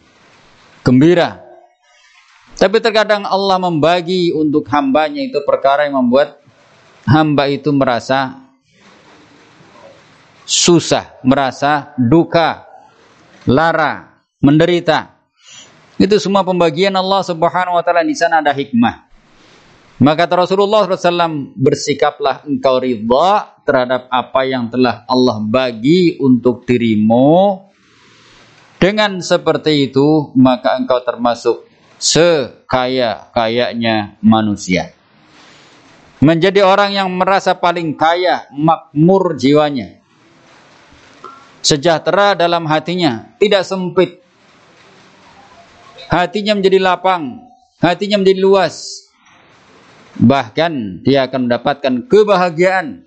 gembira. 0.85 1.41
Tapi 2.55 2.77
terkadang 2.79 3.25
Allah 3.25 3.57
membagi 3.57 4.29
untuk 4.29 4.69
hambanya 4.69 5.19
itu 5.25 5.41
perkara 5.43 5.89
yang 5.89 6.05
membuat 6.05 6.44
hamba 7.05 7.47
itu 7.47 7.69
merasa 7.69 8.41
susah, 10.45 11.21
merasa 11.21 11.93
duka, 11.97 12.65
lara, 13.49 14.21
menderita. 14.41 15.13
Itu 15.95 16.19
semua 16.19 16.43
pembagian 16.43 16.91
Allah 16.97 17.23
Subhanahu 17.23 17.79
wa 17.79 17.83
taala 17.85 18.03
di 18.03 18.17
sana 18.17 18.43
ada 18.43 18.51
hikmah. 18.51 19.05
Maka 19.95 20.27
Rasulullah 20.27 20.83
SAW 20.83 21.55
bersikaplah 21.55 22.43
engkau 22.43 22.83
ridha 22.83 23.55
terhadap 23.63 24.11
apa 24.11 24.43
yang 24.43 24.67
telah 24.67 25.07
Allah 25.07 25.39
bagi 25.39 26.19
untuk 26.19 26.67
dirimu. 26.67 27.63
Dengan 28.75 29.23
seperti 29.23 29.87
itu 29.87 30.35
maka 30.35 30.75
engkau 30.75 30.99
termasuk 30.99 31.63
sekaya-kayanya 31.95 34.19
manusia 34.19 34.91
menjadi 36.25 36.65
orang 36.65 36.97
yang 36.97 37.13
merasa 37.13 37.53
paling 37.53 37.93
kaya, 37.93 38.49
makmur 38.49 39.37
jiwanya. 39.37 40.01
Sejahtera 41.61 42.33
dalam 42.33 42.65
hatinya, 42.65 43.37
tidak 43.37 43.61
sempit. 43.61 44.25
Hatinya 46.09 46.57
menjadi 46.57 46.81
lapang, 46.81 47.45
hatinya 47.77 48.17
menjadi 48.17 48.41
luas. 48.41 49.05
Bahkan 50.17 51.05
dia 51.05 51.29
akan 51.29 51.45
mendapatkan 51.45 51.93
kebahagiaan 52.09 53.05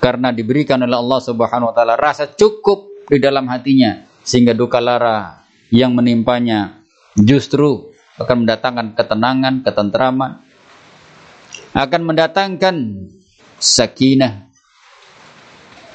karena 0.00 0.32
diberikan 0.32 0.80
oleh 0.80 0.94
Allah 0.94 1.20
Subhanahu 1.20 1.68
wa 1.72 1.74
taala 1.74 1.98
rasa 1.98 2.30
cukup 2.30 2.86
di 3.10 3.18
dalam 3.18 3.50
hatinya 3.50 4.06
sehingga 4.22 4.54
duka 4.54 4.78
lara 4.78 5.42
yang 5.74 5.98
menimpanya 5.98 6.86
justru 7.18 7.90
akan 8.14 8.46
mendatangkan 8.46 8.94
ketenangan, 8.94 9.54
ketentraman, 9.66 10.47
akan 11.78 12.00
mendatangkan 12.10 12.74
sakinah 13.62 14.50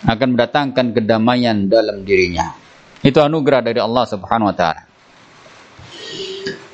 akan 0.07 0.35
mendatangkan 0.35 0.95
kedamaian 0.95 1.67
dalam 1.67 2.03
dirinya. 2.03 2.55
Itu 3.03 3.19
anugerah 3.19 3.63
dari 3.63 3.79
Allah 3.79 4.03
Subhanahu 4.07 4.51
wa 4.51 4.55
taala. 4.55 4.83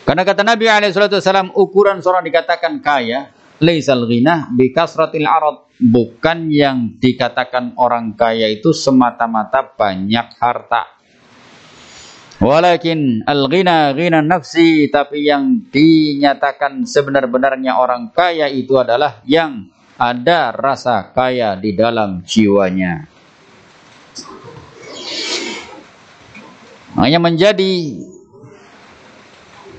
Karena 0.06 0.26
kata 0.26 0.42
Nabi 0.42 0.66
alaihi 0.66 0.94
wasallam 0.94 1.54
ukuran 1.54 2.02
seorang 2.02 2.26
dikatakan 2.26 2.82
kaya 2.82 3.30
laisal 3.62 4.06
ghina 4.10 4.50
bi 4.54 4.74
kasratil 4.74 5.26
arad. 5.26 5.70
Bukan 5.80 6.52
yang 6.52 7.00
dikatakan 7.00 7.80
orang 7.80 8.12
kaya 8.12 8.52
itu 8.52 8.76
semata-mata 8.76 9.64
banyak 9.64 10.36
harta 10.36 10.99
Walakin 12.40 13.28
al-ghina 13.28 13.92
ghina 13.92 14.24
nafsi 14.24 14.88
tapi 14.88 15.28
yang 15.28 15.68
dinyatakan 15.68 16.88
sebenar-benarnya 16.88 17.76
orang 17.76 18.16
kaya 18.16 18.48
itu 18.48 18.80
adalah 18.80 19.20
yang 19.28 19.68
ada 20.00 20.56
rasa 20.56 21.12
kaya 21.12 21.60
di 21.60 21.76
dalam 21.76 22.24
jiwanya. 22.24 23.04
Hanya 26.96 27.20
menjadi 27.20 28.00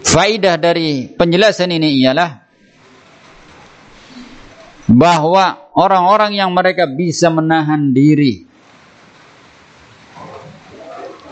faidah 0.04 0.60
dari 0.60 1.08
penjelasan 1.16 1.72
ini 1.72 2.04
ialah 2.04 2.44
bahwa 4.84 5.72
orang-orang 5.72 6.36
yang 6.36 6.52
mereka 6.52 6.84
bisa 6.84 7.32
menahan 7.32 7.96
diri 7.96 8.49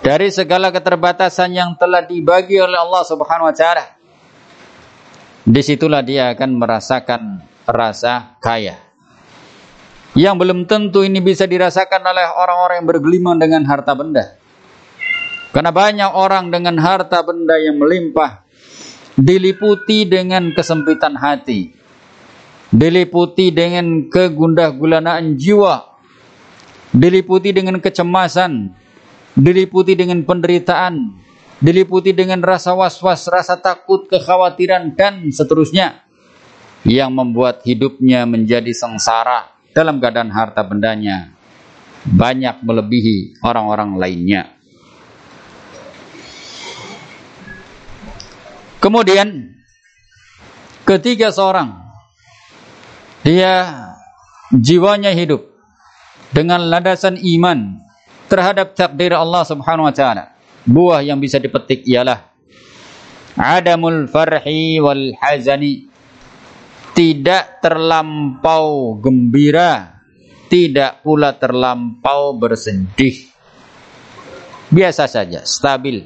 dari 0.02 0.28
segala 0.30 0.70
keterbatasan 0.70 1.54
yang 1.54 1.70
telah 1.76 2.04
dibagi 2.04 2.58
oleh 2.58 2.78
Allah 2.78 3.02
Subhanahu 3.04 3.50
wa 3.50 3.54
taala. 3.54 3.98
Di 5.48 5.60
situlah 5.64 6.04
dia 6.04 6.32
akan 6.36 6.50
merasakan 6.60 7.22
rasa 7.64 8.36
kaya. 8.40 8.76
Yang 10.16 10.34
belum 10.40 10.58
tentu 10.68 11.04
ini 11.04 11.20
bisa 11.22 11.44
dirasakan 11.44 12.02
oleh 12.04 12.26
orang-orang 12.26 12.82
yang 12.82 12.88
bergelimang 12.88 13.36
dengan 13.38 13.62
harta 13.68 13.92
benda. 13.94 14.34
Karena 15.52 15.72
banyak 15.72 16.10
orang 16.12 16.52
dengan 16.52 16.76
harta 16.76 17.24
benda 17.24 17.56
yang 17.56 17.80
melimpah 17.80 18.44
diliputi 19.18 20.06
dengan 20.06 20.54
kesempitan 20.54 21.18
hati, 21.18 21.74
diliputi 22.70 23.50
dengan 23.50 24.06
kegundah 24.06 24.70
gulanaan 24.76 25.34
jiwa, 25.34 25.98
diliputi 26.94 27.50
dengan 27.50 27.82
kecemasan, 27.82 28.70
diliputi 29.38 29.94
dengan 29.94 30.26
penderitaan, 30.26 31.14
diliputi 31.62 32.10
dengan 32.10 32.42
rasa 32.42 32.74
was-was, 32.74 33.30
rasa 33.30 33.54
takut, 33.62 34.10
kekhawatiran 34.10 34.98
dan 34.98 35.30
seterusnya. 35.30 36.02
Yang 36.86 37.10
membuat 37.10 37.56
hidupnya 37.66 38.22
menjadi 38.22 38.70
sengsara 38.70 39.50
dalam 39.74 39.98
keadaan 39.98 40.30
harta 40.30 40.62
bendanya. 40.62 41.34
Banyak 42.06 42.62
melebihi 42.62 43.42
orang-orang 43.42 43.98
lainnya. 43.98 44.42
Kemudian 48.78 49.58
ketiga 50.86 51.34
seorang. 51.34 51.82
Dia 53.26 53.74
jiwanya 54.54 55.10
hidup 55.10 55.50
dengan 56.30 56.62
landasan 56.70 57.18
iman 57.18 57.87
terhadap 58.28 58.76
takdir 58.76 59.16
Allah 59.16 59.42
Subhanahu 59.42 59.88
wa 59.88 59.94
taala. 59.96 60.36
Buah 60.68 61.00
yang 61.00 61.16
bisa 61.16 61.40
dipetik 61.40 61.88
ialah 61.88 62.28
adamul 63.34 64.06
farhi 64.06 64.78
wal 64.78 65.16
hazani. 65.18 65.88
Tidak 66.98 67.62
terlampau 67.62 68.98
gembira, 68.98 70.02
tidak 70.50 70.98
pula 71.06 71.30
terlampau 71.38 72.34
bersedih. 72.34 73.30
Biasa 74.66 75.06
saja, 75.06 75.46
stabil. 75.46 76.02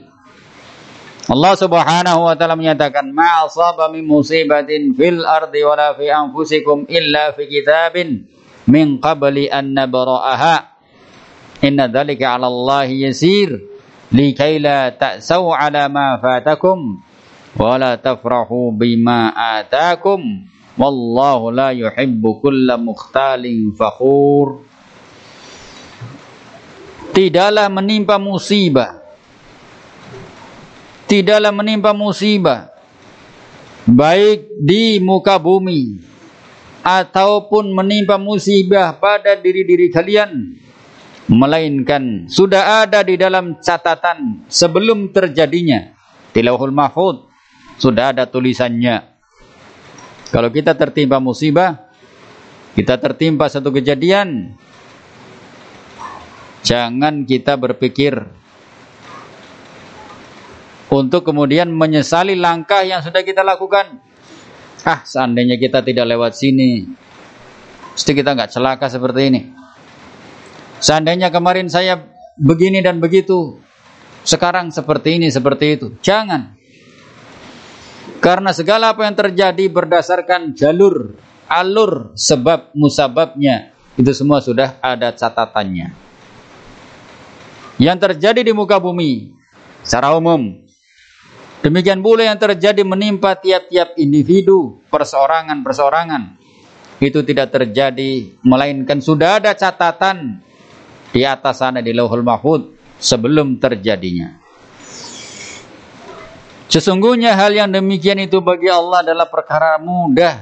Allah 1.33 1.55
Subhanahu 1.57 2.29
wa 2.29 2.35
taala 2.37 2.61
menyatakan 2.61 3.09
ma 3.09 3.49
asaba 3.49 3.89
min 3.89 4.05
musibatin 4.05 4.93
fil 4.93 5.25
ardi 5.25 5.65
wala 5.65 5.97
fi 5.97 6.13
anfusikum 6.13 6.85
illa 6.93 7.33
fi 7.33 7.49
kitabin 7.49 8.29
min 8.69 9.01
qabli 9.01 9.49
an 9.49 9.73
nabra'aha 9.73 10.72
Inna 11.63 11.87
dhalika 11.87 12.35
'ala 12.35 12.51
Allah 12.51 12.91
yasir. 12.91 13.63
Likai 14.13 14.59
la 14.59 14.91
ta'sau 14.93 15.55
'ala 15.55 15.89
ma 15.89 16.19
fatakum 16.19 17.01
wa 17.55 17.73
la 17.79 17.95
tafrahu 17.97 18.75
bima 18.75 19.31
atakum. 19.31 20.21
Wallahu 20.75 21.55
la 21.55 21.71
yuhibbu 21.71 22.43
kulla 22.43 22.75
mukhtalin 22.75 23.73
fakhur. 23.79 24.67
Tidaklah 27.13 27.69
menimpa 27.69 28.17
musibah. 28.17 29.05
Tidaklah 31.07 31.53
menimpa 31.53 31.93
musibah. 31.93 32.73
Baik 33.85 34.49
di 34.65 34.97
muka 34.97 35.37
bumi 35.37 36.01
ataupun 36.83 37.71
menimpa 37.71 38.19
musibah 38.19 38.97
pada 38.97 39.39
diri-diri 39.39 39.93
kalian 39.93 40.62
melainkan 41.33 42.29
sudah 42.29 42.85
ada 42.85 43.01
di 43.01 43.17
dalam 43.17 43.57
catatan 43.59 44.45
sebelum 44.53 45.11
terjadinya 45.11 45.97
di 46.31 46.41
Lauhul 46.45 46.77
Mahfuz 46.77 47.25
sudah 47.81 48.13
ada 48.13 48.29
tulisannya 48.29 49.01
kalau 50.29 50.53
kita 50.53 50.77
tertimpa 50.77 51.17
musibah 51.19 51.89
kita 52.77 53.01
tertimpa 53.01 53.49
satu 53.49 53.73
kejadian 53.73 54.57
jangan 56.63 57.25
kita 57.25 57.57
berpikir 57.57 58.43
untuk 60.93 61.25
kemudian 61.25 61.73
menyesali 61.73 62.37
langkah 62.37 62.85
yang 62.85 63.01
sudah 63.01 63.25
kita 63.25 63.41
lakukan. 63.41 63.97
Ah, 64.85 65.01
seandainya 65.09 65.57
kita 65.57 65.81
tidak 65.81 66.05
lewat 66.05 66.37
sini, 66.37 66.85
pasti 67.97 68.13
kita 68.13 68.37
nggak 68.37 68.53
celaka 68.53 68.93
seperti 68.93 69.21
ini. 69.33 69.43
Seandainya 70.83 71.31
kemarin 71.31 71.71
saya 71.71 72.03
begini 72.35 72.83
dan 72.83 72.99
begitu, 72.99 73.63
sekarang 74.27 74.75
seperti 74.75 75.23
ini, 75.23 75.31
seperti 75.31 75.79
itu. 75.79 75.87
Jangan. 76.03 76.59
Karena 78.19 78.51
segala 78.51 78.91
apa 78.91 79.07
yang 79.07 79.15
terjadi 79.15 79.71
berdasarkan 79.71 80.59
jalur, 80.59 81.15
alur, 81.47 82.11
sebab, 82.19 82.75
musababnya, 82.75 83.71
itu 83.95 84.11
semua 84.11 84.43
sudah 84.43 84.83
ada 84.83 85.15
catatannya. 85.15 85.95
Yang 87.79 87.99
terjadi 88.11 88.43
di 88.43 88.53
muka 88.55 88.83
bumi, 88.83 89.39
secara 89.87 90.19
umum, 90.19 90.63
Demikian 91.63 92.03
pula 92.03 92.27
yang 92.27 92.43
terjadi 92.43 92.83
menimpa 92.83 93.39
tiap-tiap 93.39 93.95
individu, 93.95 94.83
perseorangan-perseorangan. 94.91 96.43
Itu 96.99 97.23
tidak 97.23 97.55
terjadi, 97.55 98.35
melainkan 98.43 98.99
sudah 98.99 99.39
ada 99.39 99.55
catatan 99.55 100.43
di 101.13 101.23
atas 101.23 101.61
sana 101.61 101.85
di 101.85 101.93
lauhul 101.93 102.25
mahfud 102.25 102.75
sebelum 102.97 103.61
terjadinya. 103.61 104.41
Sesungguhnya 106.73 107.37
hal 107.37 107.53
yang 107.53 107.69
demikian 107.69 108.17
itu 108.25 108.41
bagi 108.41 108.73
Allah 108.73 109.05
adalah 109.05 109.29
perkara 109.29 109.77
mudah. 109.77 110.41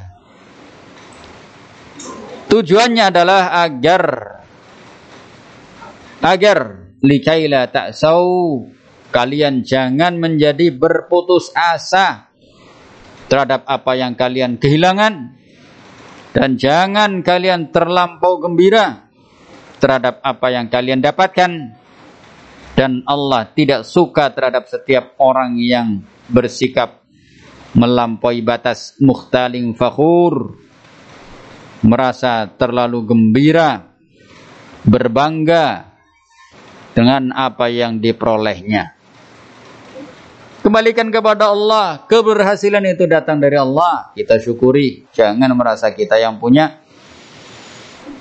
Tujuannya 2.47 3.05
adalah 3.11 3.67
agar 3.67 4.03
agar 6.23 6.59
likaila 7.03 7.67
ta'sau 7.67 8.67
Kalian 9.11 9.67
jangan 9.67 10.23
menjadi 10.23 10.71
berputus 10.71 11.51
asa 11.51 12.31
terhadap 13.27 13.67
apa 13.67 13.99
yang 13.99 14.15
kalian 14.15 14.55
kehilangan 14.55 15.35
dan 16.31 16.55
jangan 16.55 17.27
kalian 17.27 17.75
terlampau 17.75 18.39
gembira 18.39 19.10
terhadap 19.81 20.21
apa 20.21 20.47
yang 20.53 20.69
kalian 20.69 21.01
dapatkan 21.01 21.75
dan 22.77 23.03
Allah 23.09 23.49
tidak 23.51 23.89
suka 23.89 24.31
terhadap 24.31 24.69
setiap 24.69 25.17
orang 25.17 25.57
yang 25.59 26.05
bersikap 26.29 27.03
melampaui 27.75 28.45
batas 28.45 28.95
mukhtaling 29.01 29.75
fakhur 29.75 30.55
merasa 31.81 32.45
terlalu 32.47 33.09
gembira 33.09 33.89
berbangga 34.85 35.89
dengan 36.93 37.33
apa 37.33 37.73
yang 37.73 37.99
diperolehnya 37.99 39.01
Kembalikan 40.61 41.09
kepada 41.09 41.57
Allah. 41.57 42.05
Keberhasilan 42.05 42.85
itu 42.85 43.09
datang 43.09 43.41
dari 43.41 43.57
Allah. 43.57 44.13
Kita 44.13 44.37
syukuri. 44.37 45.09
Jangan 45.09 45.57
merasa 45.57 45.89
kita 45.89 46.21
yang 46.21 46.37
punya. 46.37 46.85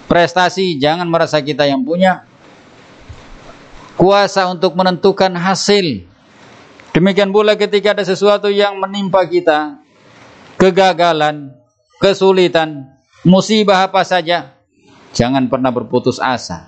Prestasi, 0.09 0.81
jangan 0.81 1.05
merasa 1.05 1.37
kita 1.37 1.69
yang 1.69 1.85
punya. 1.85 2.25
Kuasa 3.93 4.49
untuk 4.49 4.73
menentukan 4.73 5.29
hasil. 5.37 6.09
Demikian 6.89 7.29
pula 7.29 7.53
ketika 7.53 7.93
ada 7.93 8.01
sesuatu 8.01 8.49
yang 8.49 8.81
menimpa 8.81 9.21
kita. 9.29 9.77
Kegagalan, 10.57 11.53
kesulitan, 12.01 12.89
musibah 13.21 13.85
apa 13.85 14.01
saja. 14.01 14.57
Jangan 15.13 15.45
pernah 15.45 15.69
berputus 15.69 16.17
asa. 16.17 16.65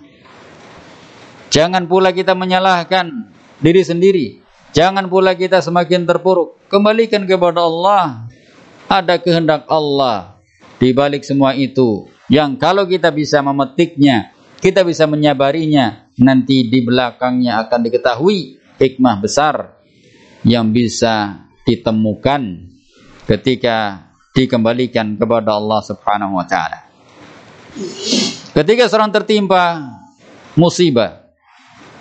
Jangan 1.50 1.90
pula 1.90 2.14
kita 2.14 2.38
menyalahkan 2.38 3.34
diri 3.60 3.82
sendiri 3.82 4.42
Jangan 4.72 5.12
pula 5.12 5.36
kita 5.36 5.60
semakin 5.60 6.08
terpuruk. 6.08 6.56
Kembalikan 6.72 7.28
kepada 7.28 7.64
Allah. 7.64 8.28
Ada 8.88 9.16
kehendak 9.20 9.68
Allah 9.72 10.36
di 10.80 10.92
balik 10.92 11.24
semua 11.24 11.56
itu. 11.56 12.11
Yang 12.32 12.52
kalau 12.64 12.88
kita 12.88 13.12
bisa 13.12 13.44
memetiknya, 13.44 14.32
kita 14.64 14.88
bisa 14.88 15.04
menyabarinya, 15.04 16.08
nanti 16.16 16.72
di 16.72 16.80
belakangnya 16.80 17.60
akan 17.68 17.80
diketahui 17.84 18.56
hikmah 18.80 19.20
besar 19.20 19.76
yang 20.48 20.72
bisa 20.72 21.44
ditemukan 21.68 22.72
ketika 23.28 24.08
dikembalikan 24.32 25.20
kepada 25.20 25.60
Allah 25.60 25.84
Subhanahu 25.84 26.40
wa 26.40 26.48
taala. 26.48 26.88
Ketika 28.56 28.88
seorang 28.88 29.12
tertimpa 29.12 29.92
musibah 30.56 31.28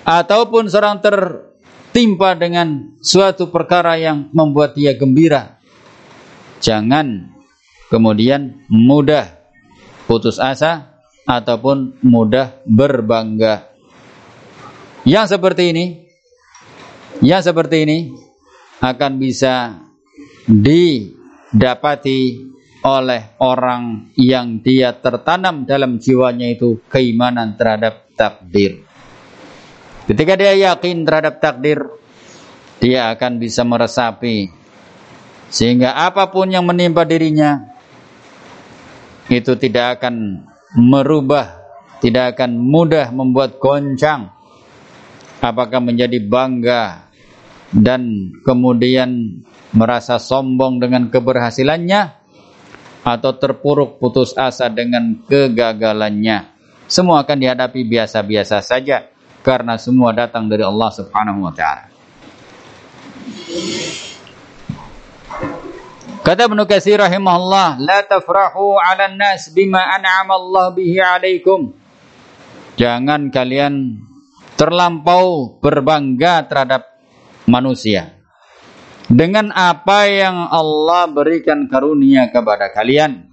ataupun 0.06 0.70
seorang 0.70 1.02
ter 1.02 1.16
timpa 1.90 2.38
dengan 2.38 2.94
suatu 3.02 3.50
perkara 3.50 3.98
yang 3.98 4.30
membuat 4.30 4.78
dia 4.78 4.94
gembira. 4.94 5.58
Jangan 6.62 7.34
kemudian 7.90 8.62
mudah 8.70 9.39
putus 10.10 10.42
asa 10.42 10.90
ataupun 11.22 12.02
mudah 12.02 12.58
berbangga. 12.66 13.70
Yang 15.06 15.38
seperti 15.38 15.70
ini, 15.70 15.86
yang 17.22 17.38
seperti 17.46 17.86
ini 17.86 17.98
akan 18.82 19.22
bisa 19.22 19.78
didapati 20.50 22.42
oleh 22.82 23.38
orang 23.38 24.10
yang 24.18 24.58
dia 24.58 24.98
tertanam 24.98 25.62
dalam 25.62 26.02
jiwanya 26.02 26.50
itu 26.50 26.82
keimanan 26.90 27.54
terhadap 27.54 28.10
takdir. 28.18 28.82
Ketika 30.10 30.34
dia 30.34 30.58
yakin 30.58 31.06
terhadap 31.06 31.38
takdir, 31.38 31.86
dia 32.82 33.14
akan 33.14 33.38
bisa 33.38 33.62
meresapi 33.62 34.50
sehingga 35.50 35.94
apa 35.94 36.30
pun 36.34 36.50
yang 36.50 36.66
menimpa 36.66 37.04
dirinya 37.06 37.70
itu 39.30 39.54
tidak 39.54 40.02
akan 40.02 40.44
merubah, 40.74 41.62
tidak 42.02 42.36
akan 42.36 42.58
mudah 42.58 43.14
membuat 43.14 43.62
goncang. 43.62 44.34
Apakah 45.40 45.80
menjadi 45.80 46.20
bangga 46.20 47.08
dan 47.72 48.34
kemudian 48.42 49.40
merasa 49.70 50.18
sombong 50.18 50.82
dengan 50.82 51.08
keberhasilannya 51.08 52.20
atau 53.06 53.32
terpuruk 53.38 53.96
putus 53.96 54.36
asa 54.36 54.68
dengan 54.68 55.16
kegagalannya. 55.24 56.52
Semua 56.90 57.22
akan 57.22 57.38
dihadapi 57.38 57.86
biasa-biasa 57.86 58.60
saja 58.60 59.08
karena 59.40 59.78
semua 59.80 60.12
datang 60.12 60.50
dari 60.50 60.66
Allah 60.66 60.90
Subhanahu 60.90 61.46
wa 61.48 61.52
taala. 61.54 61.86
Kata 66.20 66.46
Ibnu 66.46 66.68
Katsir 66.68 67.00
rahimahullah, 67.00 67.80
"La 67.80 68.04
tafrahu 68.04 68.76
'ala 68.76 69.08
nas 69.08 69.48
bima 69.50 69.80
an'ama 69.80 70.36
Allah 70.36 70.66
bihi 70.76 71.00
'alaikum." 71.00 71.72
Jangan 72.76 73.32
kalian 73.32 74.04
terlampau 74.60 75.56
berbangga 75.64 76.44
terhadap 76.44 76.84
manusia 77.48 78.20
dengan 79.10 79.50
apa 79.50 80.06
yang 80.06 80.46
Allah 80.52 81.10
berikan 81.10 81.66
karunia 81.66 82.30
kepada 82.30 82.70
kalian. 82.70 83.26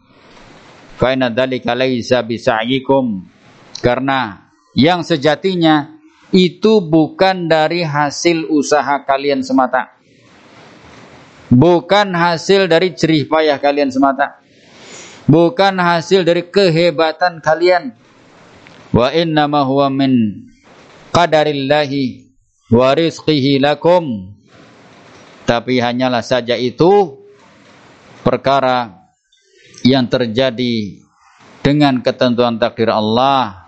Fa 0.97 1.13
inna 1.13 1.29
laisa 1.77 2.25
bisa'yikum. 2.25 3.29
Karena 3.77 4.49
yang 4.73 5.05
sejatinya 5.05 5.99
itu 6.33 6.81
bukan 6.81 7.45
dari 7.45 7.85
hasil 7.85 8.49
usaha 8.49 9.05
kalian 9.05 9.45
semata. 9.45 9.96
Bukan 11.47 12.11
hasil 12.11 12.67
dari 12.67 12.91
jerih 12.91 13.27
payah 13.27 13.55
kalian 13.59 13.87
semata. 13.87 14.39
Bukan 15.27 15.79
hasil 15.79 16.27
dari 16.27 16.43
kehebatan 16.47 17.39
kalian. 17.39 17.95
Wa 18.91 19.11
inna 19.15 19.47
ma 19.47 19.63
huwa 19.63 19.87
min 19.87 20.43
qadarillahi 21.15 22.31
wa 22.71 22.91
rizqihi 22.91 23.63
lakum. 23.63 24.35
Tapi 25.47 25.79
hanyalah 25.79 26.23
saja 26.23 26.59
itu 26.59 27.23
perkara 28.27 29.07
yang 29.87 30.11
terjadi 30.11 30.99
dengan 31.63 32.03
ketentuan 32.03 32.59
takdir 32.59 32.91
Allah 32.91 33.67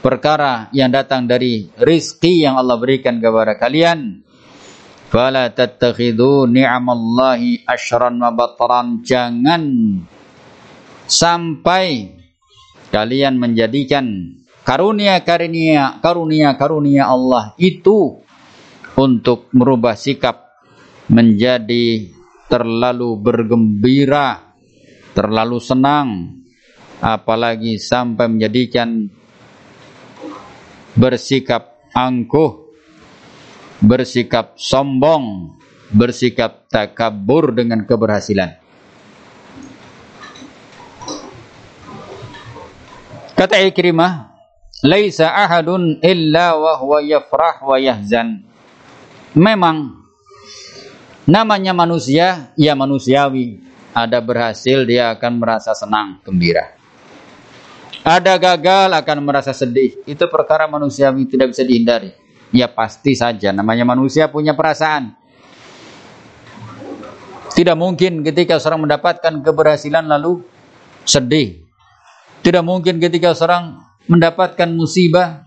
perkara 0.00 0.72
yang 0.72 0.88
datang 0.88 1.28
dari 1.28 1.68
rizki 1.76 2.44
yang 2.44 2.56
Allah 2.56 2.78
berikan 2.80 3.18
kepada 3.20 3.58
kalian 3.58 4.24
fala 5.08 5.50
tattakhidhu 5.52 6.48
ni'amallahi 6.48 7.64
asyran 7.64 8.20
wa 8.20 8.30
batran. 8.32 9.00
Jangan 9.02 9.64
sampai 11.08 12.12
kalian 12.92 13.40
menjadikan 13.40 14.36
karunia 14.64 15.20
karunia 15.24 16.00
karunia 16.04 16.56
karunia 16.56 17.08
Allah 17.08 17.56
itu 17.56 18.20
untuk 18.98 19.48
merubah 19.54 19.94
sikap 19.96 20.48
menjadi 21.08 22.12
terlalu 22.48 23.16
bergembira, 23.20 24.56
terlalu 25.12 25.60
senang, 25.60 26.40
apalagi 26.98 27.76
sampai 27.76 28.26
menjadikan 28.26 29.06
bersikap 30.96 31.78
angkuh, 31.92 32.67
bersikap 33.78 34.58
sombong, 34.58 35.54
bersikap 35.94 36.66
takabur 36.66 37.54
dengan 37.54 37.86
keberhasilan. 37.86 38.58
Kata 43.38 43.54
Ikrimah, 43.62 44.34
"Laisa 44.82 45.30
ahadun 45.30 46.02
illa 46.02 46.58
wa 46.58 46.74
huwa 46.74 46.98
yafrah 46.98 47.62
wa 47.62 47.78
yahzan." 47.78 48.42
Memang 49.38 49.94
namanya 51.22 51.70
manusia 51.70 52.50
ya 52.58 52.74
manusiawi. 52.74 53.62
Ada 53.94 54.18
berhasil 54.22 54.82
dia 54.86 55.10
akan 55.14 55.32
merasa 55.38 55.74
senang, 55.74 56.18
gembira. 56.26 56.74
Ada 58.02 58.38
gagal 58.38 58.90
akan 58.94 59.18
merasa 59.22 59.50
sedih. 59.50 60.02
Itu 60.06 60.26
perkara 60.30 60.66
manusiawi 60.70 61.26
tidak 61.26 61.54
bisa 61.54 61.62
dihindari. 61.66 62.27
Ya 62.48 62.66
pasti 62.68 63.12
saja 63.12 63.52
namanya 63.52 63.84
manusia 63.84 64.28
punya 64.32 64.56
perasaan. 64.56 65.12
Tidak 67.52 67.74
mungkin 67.74 68.22
ketika 68.22 68.56
seorang 68.62 68.86
mendapatkan 68.86 69.42
keberhasilan 69.42 70.06
lalu 70.06 70.46
sedih. 71.02 71.66
Tidak 72.40 72.62
mungkin 72.62 73.02
ketika 73.02 73.34
seorang 73.34 73.82
mendapatkan 74.06 74.70
musibah 74.70 75.44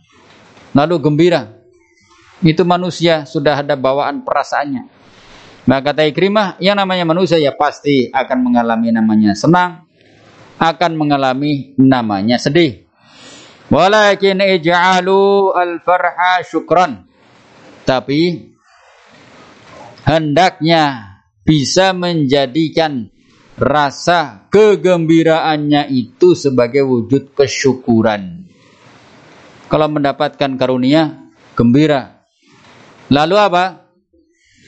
lalu 0.76 1.00
gembira. 1.00 1.56
Itu 2.42 2.68
manusia 2.68 3.24
sudah 3.24 3.62
ada 3.64 3.78
bawaan 3.78 4.26
perasaannya. 4.26 4.90
Maka 5.70 5.94
kata 5.94 6.10
Ikrimah, 6.10 6.58
yang 6.58 6.74
namanya 6.74 7.06
manusia 7.06 7.38
ya 7.38 7.54
pasti 7.54 8.10
akan 8.10 8.38
mengalami 8.42 8.90
namanya 8.90 9.38
senang, 9.38 9.86
akan 10.58 10.92
mengalami 10.98 11.78
namanya 11.78 12.42
sedih. 12.42 12.91
Walakin 13.72 14.44
ij'alu 14.44 15.56
al-farha 15.56 16.44
syukran. 16.44 17.08
Tapi 17.88 18.52
hendaknya 20.04 21.16
bisa 21.48 21.96
menjadikan 21.96 23.08
rasa 23.56 24.52
kegembiraannya 24.52 25.88
itu 25.88 26.36
sebagai 26.36 26.84
wujud 26.84 27.32
kesyukuran. 27.32 28.44
Kalau 29.72 29.88
mendapatkan 29.88 30.60
karunia, 30.60 31.32
gembira. 31.56 32.28
Lalu 33.08 33.36
apa? 33.40 33.88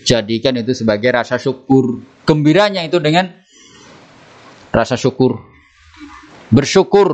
Jadikan 0.07 0.55
itu 0.63 0.71
sebagai 0.71 1.11
rasa 1.11 1.35
syukur. 1.35 1.99
Gembiranya 2.23 2.87
itu 2.87 3.03
dengan 3.03 3.27
rasa 4.71 4.95
syukur 4.95 5.53
bersyukur 6.53 7.09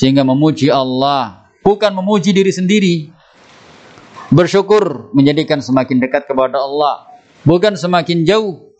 sehingga 0.00 0.24
memuji 0.24 0.72
Allah 0.72 1.52
bukan 1.60 1.92
memuji 1.92 2.32
diri 2.32 2.48
sendiri. 2.48 2.94
Bersyukur 4.32 5.12
menjadikan 5.12 5.60
semakin 5.60 6.00
dekat 6.00 6.24
kepada 6.24 6.56
Allah 6.56 7.04
bukan 7.44 7.76
semakin 7.76 8.24
jauh. 8.24 8.72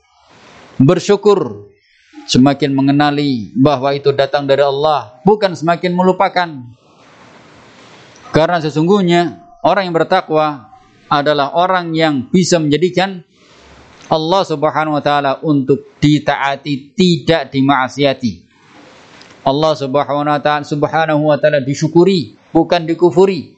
Bersyukur 0.80 1.68
semakin 2.24 2.72
mengenali 2.72 3.52
bahwa 3.52 3.92
itu 3.92 4.16
datang 4.16 4.48
dari 4.48 4.64
Allah 4.64 5.20
bukan 5.28 5.52
semakin 5.52 5.92
melupakan. 5.92 6.48
Karena 8.32 8.56
sesungguhnya 8.64 9.44
orang 9.60 9.92
yang 9.92 9.96
bertakwa 10.00 10.72
adalah 11.12 11.52
orang 11.52 11.92
yang 11.92 12.32
bisa 12.32 12.56
menjadikan 12.56 13.28
Allah 14.08 14.42
Subhanahu 14.48 14.96
wa 14.96 15.04
taala 15.04 15.36
untuk 15.44 15.98
ditaati 16.00 16.96
tidak 16.96 17.52
dimaksiati 17.52 18.49
Allah 19.40 19.72
Subhanahu 19.72 21.22
wa 21.32 21.36
taala 21.40 21.64
disyukuri, 21.64 22.36
bukan 22.52 22.84
dikufuri. 22.84 23.56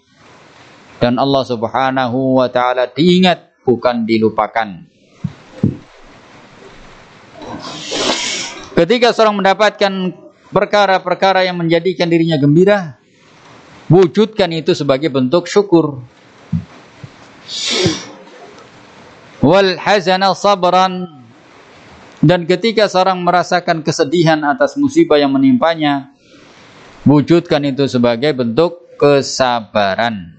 Dan 1.03 1.18
Allah 1.18 1.42
Subhanahu 1.42 2.38
wa 2.38 2.47
taala 2.47 2.87
diingat, 2.87 3.59
bukan 3.66 4.07
dilupakan. 4.07 4.87
Ketika 8.73 9.11
seorang 9.11 9.42
mendapatkan 9.42 9.92
perkara-perkara 10.55 11.42
yang 11.47 11.59
menjadikan 11.59 12.07
dirinya 12.07 12.38
gembira, 12.38 12.99
wujudkan 13.90 14.49
itu 14.55 14.73
sebagai 14.73 15.11
bentuk 15.11 15.51
syukur. 15.51 16.01
Wal 19.42 19.75
hazana 19.83 20.31
sabran 20.38 21.21
dan 22.22 22.46
ketika 22.46 22.87
seorang 22.87 23.18
merasakan 23.18 23.82
kesedihan 23.82 24.38
atas 24.46 24.78
musibah 24.78 25.18
yang 25.18 25.35
menimpanya, 25.35 26.14
wujudkan 27.02 27.66
itu 27.66 27.90
sebagai 27.90 28.30
bentuk 28.30 28.94
kesabaran. 28.94 30.38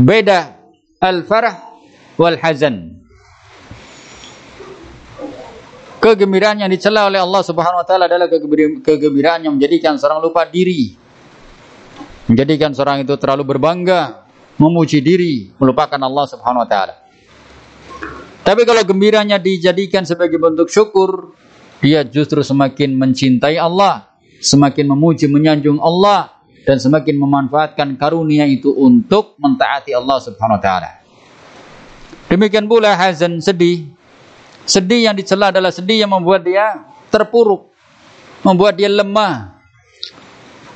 Beda 0.00 0.56
al-farah 0.96 1.60
wal 2.16 2.40
hazan. 2.40 2.96
Kegembiraan 6.00 6.64
yang 6.64 6.72
dicela 6.72 7.04
oleh 7.12 7.20
Allah 7.20 7.42
Subhanahu 7.44 7.84
wa 7.84 7.86
taala 7.86 8.08
adalah 8.08 8.32
kegembiraan 8.80 9.44
yang 9.44 9.52
menjadikan 9.52 10.00
seorang 10.00 10.24
lupa 10.24 10.48
diri. 10.48 10.96
Menjadikan 12.24 12.72
seorang 12.72 13.04
itu 13.04 13.12
terlalu 13.20 13.44
berbangga, 13.44 14.24
memuji 14.56 15.04
diri, 15.04 15.52
melupakan 15.60 16.00
Allah 16.00 16.24
Subhanahu 16.24 16.64
wa 16.64 16.68
taala. 16.68 17.05
Tapi 18.46 18.62
kalau 18.62 18.78
gembiranya 18.86 19.42
dijadikan 19.42 20.06
sebagai 20.06 20.38
bentuk 20.38 20.70
syukur, 20.70 21.34
dia 21.82 22.06
justru 22.06 22.46
semakin 22.46 22.94
mencintai 22.94 23.58
Allah, 23.58 24.06
semakin 24.38 24.86
memuji 24.86 25.26
menyanjung 25.26 25.82
Allah 25.82 26.30
dan 26.62 26.78
semakin 26.78 27.18
memanfaatkan 27.18 27.98
karunia 27.98 28.46
itu 28.46 28.70
untuk 28.70 29.34
mentaati 29.42 29.90
Allah 29.98 30.22
Subhanahu 30.22 30.58
wa 30.58 30.62
taala. 30.62 30.90
Demikian 32.30 32.70
pula 32.70 32.94
hazan 32.94 33.42
sedih. 33.42 33.90
Sedih 34.62 35.10
yang 35.10 35.18
dicela 35.18 35.50
adalah 35.50 35.74
sedih 35.74 36.06
yang 36.06 36.10
membuat 36.14 36.46
dia 36.46 36.86
terpuruk, 37.10 37.74
membuat 38.46 38.78
dia 38.78 38.86
lemah. 38.86 39.58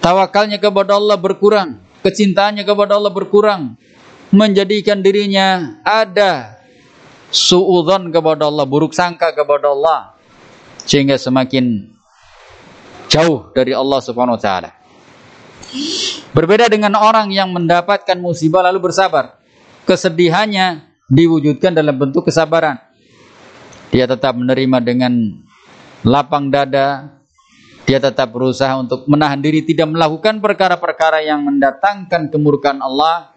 Tawakalnya 0.02 0.59
kepada 0.59 0.98
Allah 0.98 1.14
berkurang, 1.14 1.78
kecintaannya 2.02 2.66
kepada 2.66 2.98
Allah 2.98 3.14
berkurang, 3.14 3.78
menjadikan 4.35 5.02
dirinya 5.02 5.78
ada 5.83 6.60
suudzon 7.31 8.11
kepada 8.11 8.47
Allah, 8.51 8.66
buruk 8.66 8.95
sangka 8.95 9.31
kepada 9.35 9.71
Allah 9.71 10.19
sehingga 10.85 11.14
semakin 11.14 11.87
jauh 13.11 13.51
dari 13.55 13.75
Allah 13.75 13.99
Subhanahu 14.03 14.38
wa 14.38 14.43
taala. 14.43 14.71
Berbeda 16.31 16.66
dengan 16.71 16.99
orang 16.99 17.31
yang 17.31 17.51
mendapatkan 17.51 18.19
musibah 18.19 18.62
lalu 18.66 18.90
bersabar. 18.90 19.38
Kesedihannya 19.87 20.87
diwujudkan 21.11 21.74
dalam 21.74 21.99
bentuk 21.99 22.31
kesabaran. 22.31 22.78
Dia 23.91 24.07
tetap 24.07 24.39
menerima 24.39 24.78
dengan 24.83 25.12
lapang 26.07 26.51
dada. 26.51 27.18
Dia 27.87 27.99
tetap 27.99 28.31
berusaha 28.31 28.70
untuk 28.78 29.11
menahan 29.11 29.43
diri 29.43 29.66
tidak 29.66 29.91
melakukan 29.91 30.39
perkara-perkara 30.39 31.26
yang 31.26 31.43
mendatangkan 31.43 32.31
kemurkaan 32.31 32.78
Allah 32.78 33.35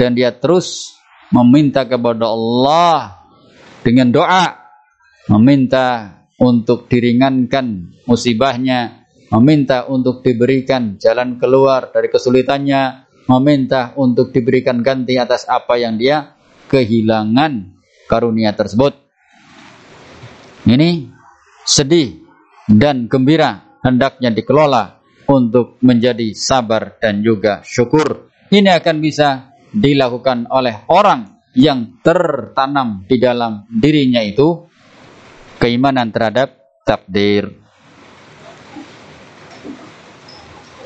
dan 0.00 0.16
dia 0.16 0.32
terus 0.32 0.93
meminta 1.34 1.82
kepada 1.82 2.30
Allah 2.30 3.26
dengan 3.82 4.14
doa, 4.14 4.54
meminta 5.34 6.14
untuk 6.38 6.86
diringankan 6.86 7.98
musibahnya, 8.06 9.10
meminta 9.34 9.90
untuk 9.90 10.22
diberikan 10.22 10.94
jalan 11.02 11.42
keluar 11.42 11.90
dari 11.90 12.06
kesulitannya, 12.06 13.10
meminta 13.26 13.98
untuk 13.98 14.30
diberikan 14.30 14.78
ganti 14.78 15.18
atas 15.18 15.50
apa 15.50 15.74
yang 15.74 15.98
dia 15.98 16.38
kehilangan 16.70 17.74
karunia 18.06 18.54
tersebut. 18.54 18.94
Ini 20.64 21.10
sedih 21.66 22.24
dan 22.70 23.10
gembira 23.10 23.80
hendaknya 23.84 24.32
dikelola 24.32 25.02
untuk 25.28 25.76
menjadi 25.82 26.32
sabar 26.32 26.96
dan 27.02 27.20
juga 27.20 27.60
syukur. 27.66 28.32
Ini 28.48 28.80
akan 28.80 28.96
bisa 29.02 29.53
dilakukan 29.74 30.46
oleh 30.48 30.86
orang 30.86 31.42
yang 31.58 31.98
tertanam 32.02 33.02
di 33.10 33.18
dalam 33.18 33.66
dirinya 33.70 34.22
itu 34.22 34.70
keimanan 35.58 36.14
terhadap 36.14 36.54
takdir. 36.86 37.50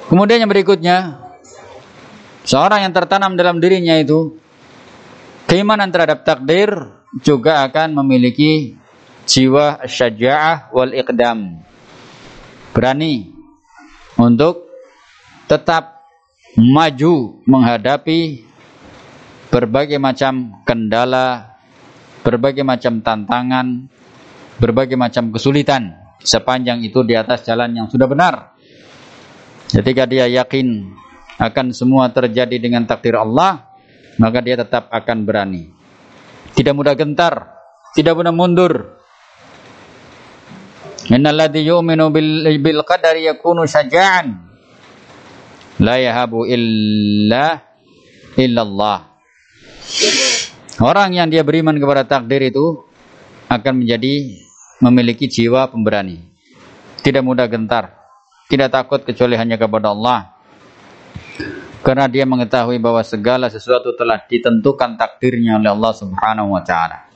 Kemudian 0.09 0.41
yang 0.41 0.49
berikutnya 0.49 1.29
Seorang 2.49 2.81
yang 2.89 2.97
tertanam 2.97 3.37
dalam 3.37 3.61
dirinya 3.61 3.93
itu 4.01 4.41
keimanan 5.45 5.93
terhadap 5.93 6.25
takdir 6.25 6.73
juga 7.21 7.61
akan 7.69 7.93
memiliki 8.01 8.73
jiwa 9.29 9.85
syaja'ah 9.85 10.73
wal 10.73 10.97
iqdam. 10.97 11.61
Berani 12.73 13.37
untuk 14.17 14.65
tetap 15.45 16.09
maju 16.57 17.45
menghadapi 17.45 18.48
berbagai 19.49 19.97
macam 19.97 20.61
kendala, 20.65 21.57
berbagai 22.23 22.65
macam 22.65 23.01
tantangan, 23.01 23.89
berbagai 24.61 24.97
macam 24.97 25.33
kesulitan 25.33 25.97
sepanjang 26.21 26.83
itu 26.85 27.01
di 27.07 27.15
atas 27.17 27.47
jalan 27.47 27.73
yang 27.73 27.87
sudah 27.89 28.07
benar. 28.11 28.55
Ketika 29.69 30.09
dia 30.09 30.25
yakin 30.29 30.97
akan 31.39 31.67
semua 31.77 32.09
terjadi 32.11 32.57
dengan 32.57 32.85
takdir 32.89 33.17
Allah, 33.17 33.69
maka 34.19 34.43
dia 34.43 34.59
tetap 34.59 34.91
akan 34.91 35.25
berani. 35.29 35.71
Tidak 36.57 36.75
mudah 36.75 36.97
gentar, 36.99 37.55
tidak 37.95 38.17
mudah 38.19 38.35
mundur. 38.35 38.99
Innalladzi 41.09 41.65
yu'minu 41.65 42.13
bil, 42.13 42.45
bil 42.61 42.81
qadari 42.85 43.25
yakunu 43.31 43.65
syaja'an. 43.65 44.45
La 45.79 45.97
yahabu 45.97 46.43
illa 46.45 47.63
illallah. 48.35 49.18
Orang 50.79 51.17
yang 51.17 51.27
dia 51.27 51.43
beriman 51.43 51.75
kepada 51.75 52.07
takdir 52.07 52.39
itu 52.55 52.87
akan 53.51 53.83
menjadi 53.83 54.39
memiliki 54.79 55.27
jiwa 55.27 55.67
pemberani. 55.67 56.23
Tidak 57.03 57.25
mudah 57.25 57.51
gentar, 57.51 57.99
tidak 58.47 58.71
takut 58.71 59.01
kecuali 59.03 59.35
hanya 59.35 59.59
kepada 59.59 59.91
Allah. 59.91 60.39
Karena 61.83 62.11
dia 62.11 62.27
mengetahui 62.29 62.77
bahwa 62.83 63.01
segala 63.07 63.49
sesuatu 63.49 63.95
telah 63.95 64.21
ditentukan 64.27 64.99
takdirnya 64.99 65.57
oleh 65.57 65.71
Allah 65.73 65.93
Subhanahu 65.95 66.53
wa 66.53 66.63
taala. 66.63 67.09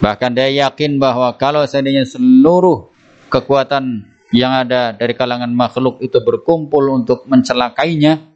Bahkan 0.00 0.30
dia 0.32 0.48
yakin 0.68 0.96
bahwa 0.96 1.32
kalau 1.36 1.64
seandainya 1.64 2.08
seluruh 2.08 2.88
kekuatan 3.30 4.04
yang 4.32 4.52
ada 4.52 4.94
dari 4.94 5.12
kalangan 5.14 5.50
makhluk 5.50 6.02
itu 6.02 6.18
berkumpul 6.22 6.88
untuk 6.92 7.26
mencelakainya, 7.26 8.29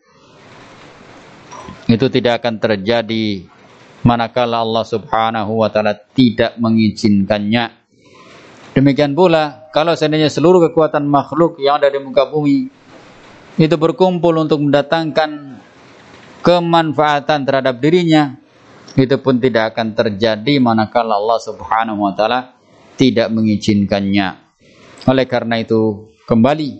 itu 1.88 2.06
tidak 2.08 2.40
akan 2.42 2.56
terjadi 2.60 3.44
manakala 4.04 4.60
Allah 4.60 4.84
Subhanahu 4.84 5.64
wa 5.64 5.68
taala 5.68 5.96
tidak 5.96 6.56
mengizinkannya. 6.60 7.72
Demikian 8.74 9.14
pula 9.14 9.70
kalau 9.70 9.94
seandainya 9.94 10.28
seluruh 10.28 10.70
kekuatan 10.70 11.06
makhluk 11.06 11.62
yang 11.62 11.78
ada 11.78 11.88
di 11.88 12.02
muka 12.02 12.26
bumi 12.26 12.68
itu 13.54 13.76
berkumpul 13.78 14.34
untuk 14.34 14.58
mendatangkan 14.58 15.62
kemanfaatan 16.42 17.46
terhadap 17.46 17.78
dirinya, 17.78 18.34
itu 18.98 19.16
pun 19.22 19.38
tidak 19.38 19.72
akan 19.72 19.94
terjadi 19.94 20.58
manakala 20.58 21.16
Allah 21.16 21.38
Subhanahu 21.38 22.04
wa 22.04 22.12
taala 22.12 22.58
tidak 22.98 23.30
mengizinkannya. 23.30 24.42
Oleh 25.06 25.26
karena 25.30 25.62
itu, 25.62 26.10
kembali 26.26 26.70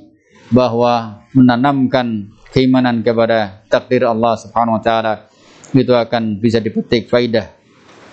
bahwa 0.50 1.24
menanamkan 1.30 2.33
keimanan 2.54 3.02
kepada 3.02 3.66
takdir 3.66 4.06
Allah 4.06 4.38
Subhanahu 4.38 4.78
wa 4.78 4.82
taala 4.82 5.26
itu 5.74 5.90
akan 5.90 6.38
bisa 6.38 6.62
dipetik 6.62 7.10
faidah 7.10 7.50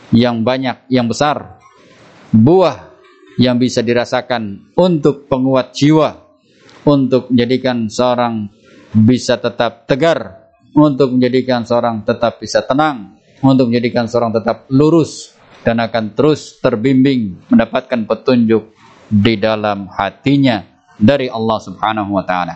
yang 0.09 0.41
banyak, 0.41 0.89
yang 0.89 1.05
besar. 1.05 1.61
Buah 2.33 2.89
yang 3.37 3.61
bisa 3.61 3.85
dirasakan 3.85 4.73
untuk 4.73 5.29
penguat 5.29 5.77
jiwa, 5.77 6.25
untuk 6.89 7.29
menjadikan 7.29 7.85
seorang 7.85 8.49
bisa 8.91 9.37
tetap 9.37 9.85
tegar, 9.85 10.49
untuk 10.73 11.13
menjadikan 11.13 11.61
seorang 11.63 12.01
tetap 12.01 12.41
bisa 12.41 12.65
tenang, 12.65 13.21
untuk 13.45 13.69
menjadikan 13.69 14.09
seorang 14.09 14.33
tetap 14.33 14.65
lurus 14.73 15.37
dan 15.61 15.77
akan 15.79 16.17
terus 16.17 16.57
terbimbing 16.57 17.37
mendapatkan 17.47 18.09
petunjuk 18.09 18.73
di 19.05 19.37
dalam 19.37 19.85
hatinya 19.91 20.65
dari 20.97 21.29
Allah 21.29 21.59
Subhanahu 21.61 22.17
wa 22.17 22.23
taala. 22.25 22.55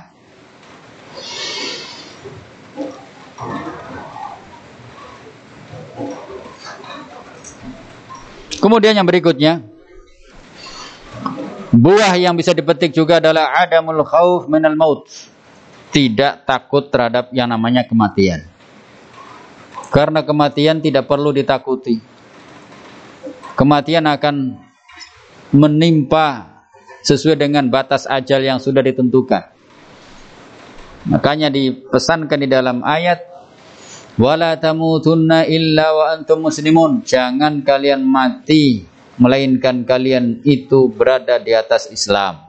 Kemudian 8.59 8.95
yang 8.95 9.07
berikutnya, 9.07 9.63
buah 11.75 12.15
yang 12.15 12.33
bisa 12.35 12.55
dipetik 12.55 12.95
juga 12.95 13.19
adalah 13.19 13.51
adamul 13.55 14.03
khauf 14.05 14.47
minal 14.47 14.75
maut. 14.75 15.07
Tidak 15.95 16.43
takut 16.43 16.91
terhadap 16.91 17.31
yang 17.31 17.47
namanya 17.47 17.87
kematian. 17.87 18.43
Karena 19.95 20.27
kematian 20.27 20.83
tidak 20.83 21.07
perlu 21.07 21.31
ditakuti. 21.31 22.03
Kematian 23.55 24.03
akan 24.03 24.59
menimpa 25.55 26.51
sesuai 27.07 27.39
dengan 27.39 27.71
batas 27.71 28.03
ajal 28.03 28.43
yang 28.43 28.59
sudah 28.59 28.83
ditentukan. 28.83 29.55
Makanya 31.05 31.47
dipesankan 31.47 32.43
di 32.43 32.49
dalam 32.49 32.83
ayat 32.83 33.34
wala 34.15 34.55
tamutunna 34.59 35.47
illa 35.47 35.91
wa 35.95 36.05
antum 36.15 36.47
muslimun. 36.47 37.03
Jangan 37.03 37.63
kalian 37.63 38.03
mati 38.03 38.83
melainkan 39.19 39.87
kalian 39.87 40.43
itu 40.43 40.91
berada 40.91 41.39
di 41.39 41.55
atas 41.55 41.87
Islam. 41.91 42.47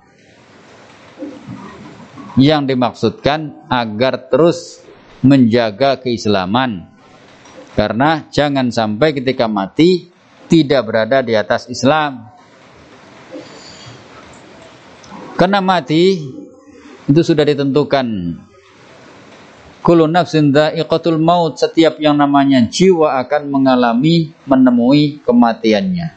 Yang 2.36 2.76
dimaksudkan 2.76 3.68
agar 3.72 4.28
terus 4.28 4.84
menjaga 5.24 5.96
keislaman. 6.02 6.92
Karena 7.72 8.24
jangan 8.32 8.72
sampai 8.72 9.12
ketika 9.16 9.48
mati 9.48 10.08
tidak 10.48 10.88
berada 10.88 11.20
di 11.20 11.36
atas 11.36 11.68
Islam. 11.68 12.28
Karena 15.36 15.60
mati 15.60 16.16
itu 17.06 17.20
sudah 17.20 17.44
ditentukan 17.44 18.06
Kullu 19.86 20.10
nafsin 20.10 20.50
dha'iqatul 20.50 21.22
maut. 21.22 21.62
Setiap 21.62 22.02
yang 22.02 22.18
namanya 22.18 22.58
jiwa 22.58 23.22
akan 23.22 23.46
mengalami, 23.46 24.34
menemui 24.42 25.22
kematiannya. 25.22 26.10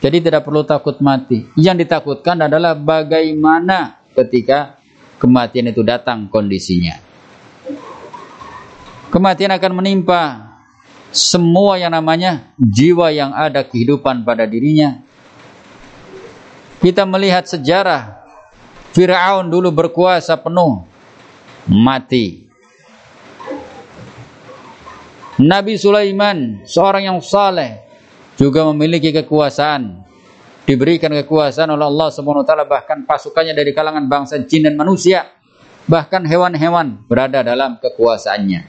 Jadi 0.00 0.16
tidak 0.24 0.48
perlu 0.48 0.64
takut 0.64 0.96
mati. 1.04 1.44
Yang 1.60 1.84
ditakutkan 1.84 2.40
adalah 2.40 2.72
bagaimana 2.72 4.00
ketika 4.16 4.80
kematian 5.20 5.68
itu 5.68 5.84
datang 5.84 6.24
kondisinya. 6.32 6.96
Kematian 9.12 9.52
akan 9.52 9.72
menimpa 9.76 10.48
semua 11.12 11.76
yang 11.76 11.92
namanya 11.92 12.48
jiwa 12.56 13.12
yang 13.12 13.36
ada 13.36 13.60
kehidupan 13.60 14.24
pada 14.24 14.48
dirinya. 14.48 15.04
Kita 16.80 17.04
melihat 17.04 17.44
sejarah 17.44 18.24
Fir'aun 18.96 19.52
dulu 19.52 19.68
berkuasa 19.68 20.32
penuh 20.40 20.88
mati 21.68 22.49
Nabi 25.40 25.80
Sulaiman, 25.80 26.68
seorang 26.68 27.08
yang 27.08 27.18
saleh, 27.24 27.80
juga 28.36 28.60
memiliki 28.68 29.08
kekuasaan. 29.08 30.04
Diberikan 30.68 31.08
kekuasaan 31.16 31.72
oleh 31.72 31.88
Allah 31.88 32.12
taala 32.44 32.68
bahkan 32.68 33.08
pasukannya 33.08 33.56
dari 33.56 33.72
kalangan 33.72 34.04
bangsa 34.04 34.36
jin 34.44 34.68
dan 34.68 34.76
manusia, 34.76 35.24
bahkan 35.88 36.22
hewan-hewan 36.28 37.00
berada 37.08 37.40
dalam 37.40 37.80
kekuasaannya. 37.80 38.68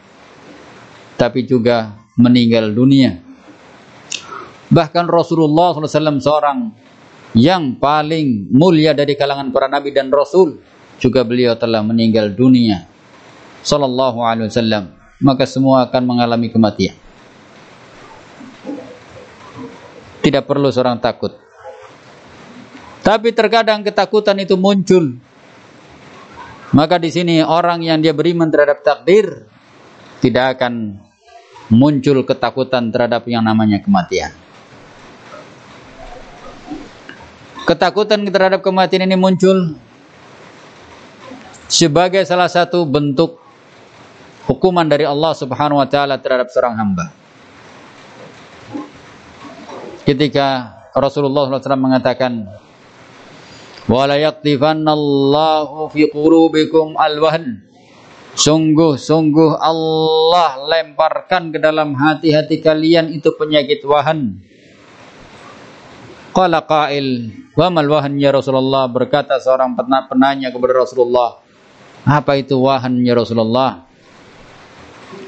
Tapi 1.20 1.40
juga 1.44 1.92
meninggal 2.16 2.72
dunia. 2.72 3.20
Bahkan 4.72 5.06
Rasulullah 5.12 5.76
SAW 5.76 6.24
seorang 6.24 6.72
yang 7.36 7.76
paling 7.84 8.48
mulia 8.56 8.96
dari 8.96 9.20
kalangan 9.20 9.52
para 9.52 9.68
nabi 9.68 9.92
dan 9.92 10.08
rasul 10.08 10.64
juga 11.04 11.28
beliau 11.28 11.60
telah 11.60 11.84
meninggal 11.84 12.32
dunia. 12.32 12.88
Sallallahu 13.62 14.24
alaihi 14.24 14.48
wasallam 14.48 15.01
maka 15.22 15.46
semua 15.46 15.86
akan 15.86 16.04
mengalami 16.04 16.50
kematian. 16.50 16.98
Tidak 20.22 20.44
perlu 20.46 20.70
seorang 20.74 20.98
takut. 20.98 21.38
Tapi 23.02 23.34
terkadang 23.34 23.82
ketakutan 23.82 24.38
itu 24.38 24.54
muncul. 24.58 25.18
Maka 26.74 27.02
di 27.02 27.10
sini 27.10 27.42
orang 27.42 27.82
yang 27.82 27.98
dia 28.02 28.14
beriman 28.14 28.48
terhadap 28.50 28.86
takdir 28.86 29.50
tidak 30.22 30.58
akan 30.58 31.02
muncul 31.74 32.22
ketakutan 32.22 32.94
terhadap 32.94 33.26
yang 33.26 33.42
namanya 33.42 33.82
kematian. 33.82 34.30
Ketakutan 37.66 38.22
terhadap 38.30 38.62
kematian 38.62 39.10
ini 39.10 39.18
muncul 39.18 39.74
sebagai 41.66 42.22
salah 42.28 42.48
satu 42.48 42.86
bentuk 42.86 43.41
hukuman 44.46 44.88
dari 44.88 45.06
Allah 45.06 45.34
Subhanahu 45.36 45.82
wa 45.82 45.88
taala 45.90 46.18
terhadap 46.18 46.50
seorang 46.50 46.78
hamba. 46.78 47.14
Ketika 50.02 50.78
Rasulullah 50.98 51.48
SAW 51.48 51.78
mengatakan 51.78 52.50
wala 53.86 54.18
yaqtifannallahu 54.18 55.94
fi 55.94 56.10
qulubikum 56.10 56.98
alwahn 56.98 57.72
Sungguh-sungguh 58.32 59.60
Allah 59.60 60.64
lemparkan 60.64 61.52
ke 61.52 61.60
dalam 61.60 61.92
hati-hati 62.00 62.64
kalian 62.64 63.12
itu 63.12 63.28
penyakit 63.36 63.84
wahan. 63.84 64.40
Qala 66.32 66.64
qail, 66.64 67.28
wa 67.60 67.68
mal 67.68 67.92
wahan 67.92 68.16
ya 68.16 68.32
Rasulullah? 68.32 68.88
Berkata 68.88 69.36
seorang 69.36 69.76
penanya 70.08 70.48
kepada 70.48 70.80
Rasulullah, 70.80 71.44
apa 72.08 72.40
itu 72.40 72.56
wahan 72.56 73.04
ya 73.04 73.20
Rasulullah? 73.20 73.91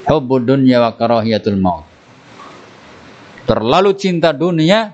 Hubbud 0.04 0.44
dunya 0.44 0.84
wa 0.84 0.92
karahiyatul 0.92 1.56
maut. 1.56 1.88
Terlalu 3.44 3.92
cinta 3.96 4.32
dunia 4.32 4.92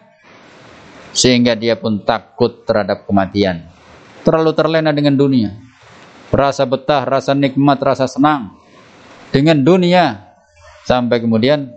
sehingga 1.10 1.54
dia 1.58 1.74
pun 1.78 2.02
takut 2.02 2.62
terhadap 2.66 3.06
kematian. 3.06 3.66
Terlalu 4.22 4.52
terlena 4.54 4.90
dengan 4.94 5.14
dunia 5.18 5.70
rasa 6.30 6.62
betah, 6.64 7.02
rasa 7.02 7.34
nikmat, 7.34 7.78
rasa 7.82 8.06
senang 8.06 8.54
dengan 9.34 9.58
dunia 9.58 10.30
sampai 10.86 11.18
kemudian 11.18 11.70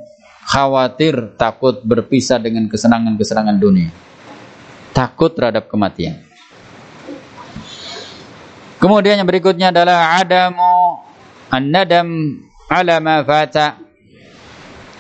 khawatir 0.45 1.33
takut 1.37 1.81
berpisah 1.81 2.37
dengan 2.37 2.69
kesenangan-kesenangan 2.69 3.57
dunia. 3.57 3.89
Takut 4.93 5.33
terhadap 5.33 5.65
kematian. 5.65 6.21
Kemudian 8.77 9.17
yang 9.17 9.25
berikutnya 9.25 9.73
adalah 9.73 10.21
adamu 10.21 11.01
an-nadam 11.49 12.37
ala 12.73 12.97
ma 12.97 13.21
fata. 13.21 13.77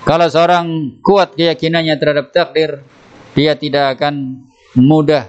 Kalau 0.05 0.27
seorang 0.29 0.99
kuat 1.01 1.33
keyakinannya 1.33 1.95
terhadap 1.97 2.29
takdir, 2.29 2.85
dia 3.33 3.57
tidak 3.57 3.97
akan 3.97 4.45
mudah 4.77 5.25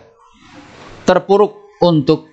terpuruk 1.09 1.57
untuk 1.81 2.29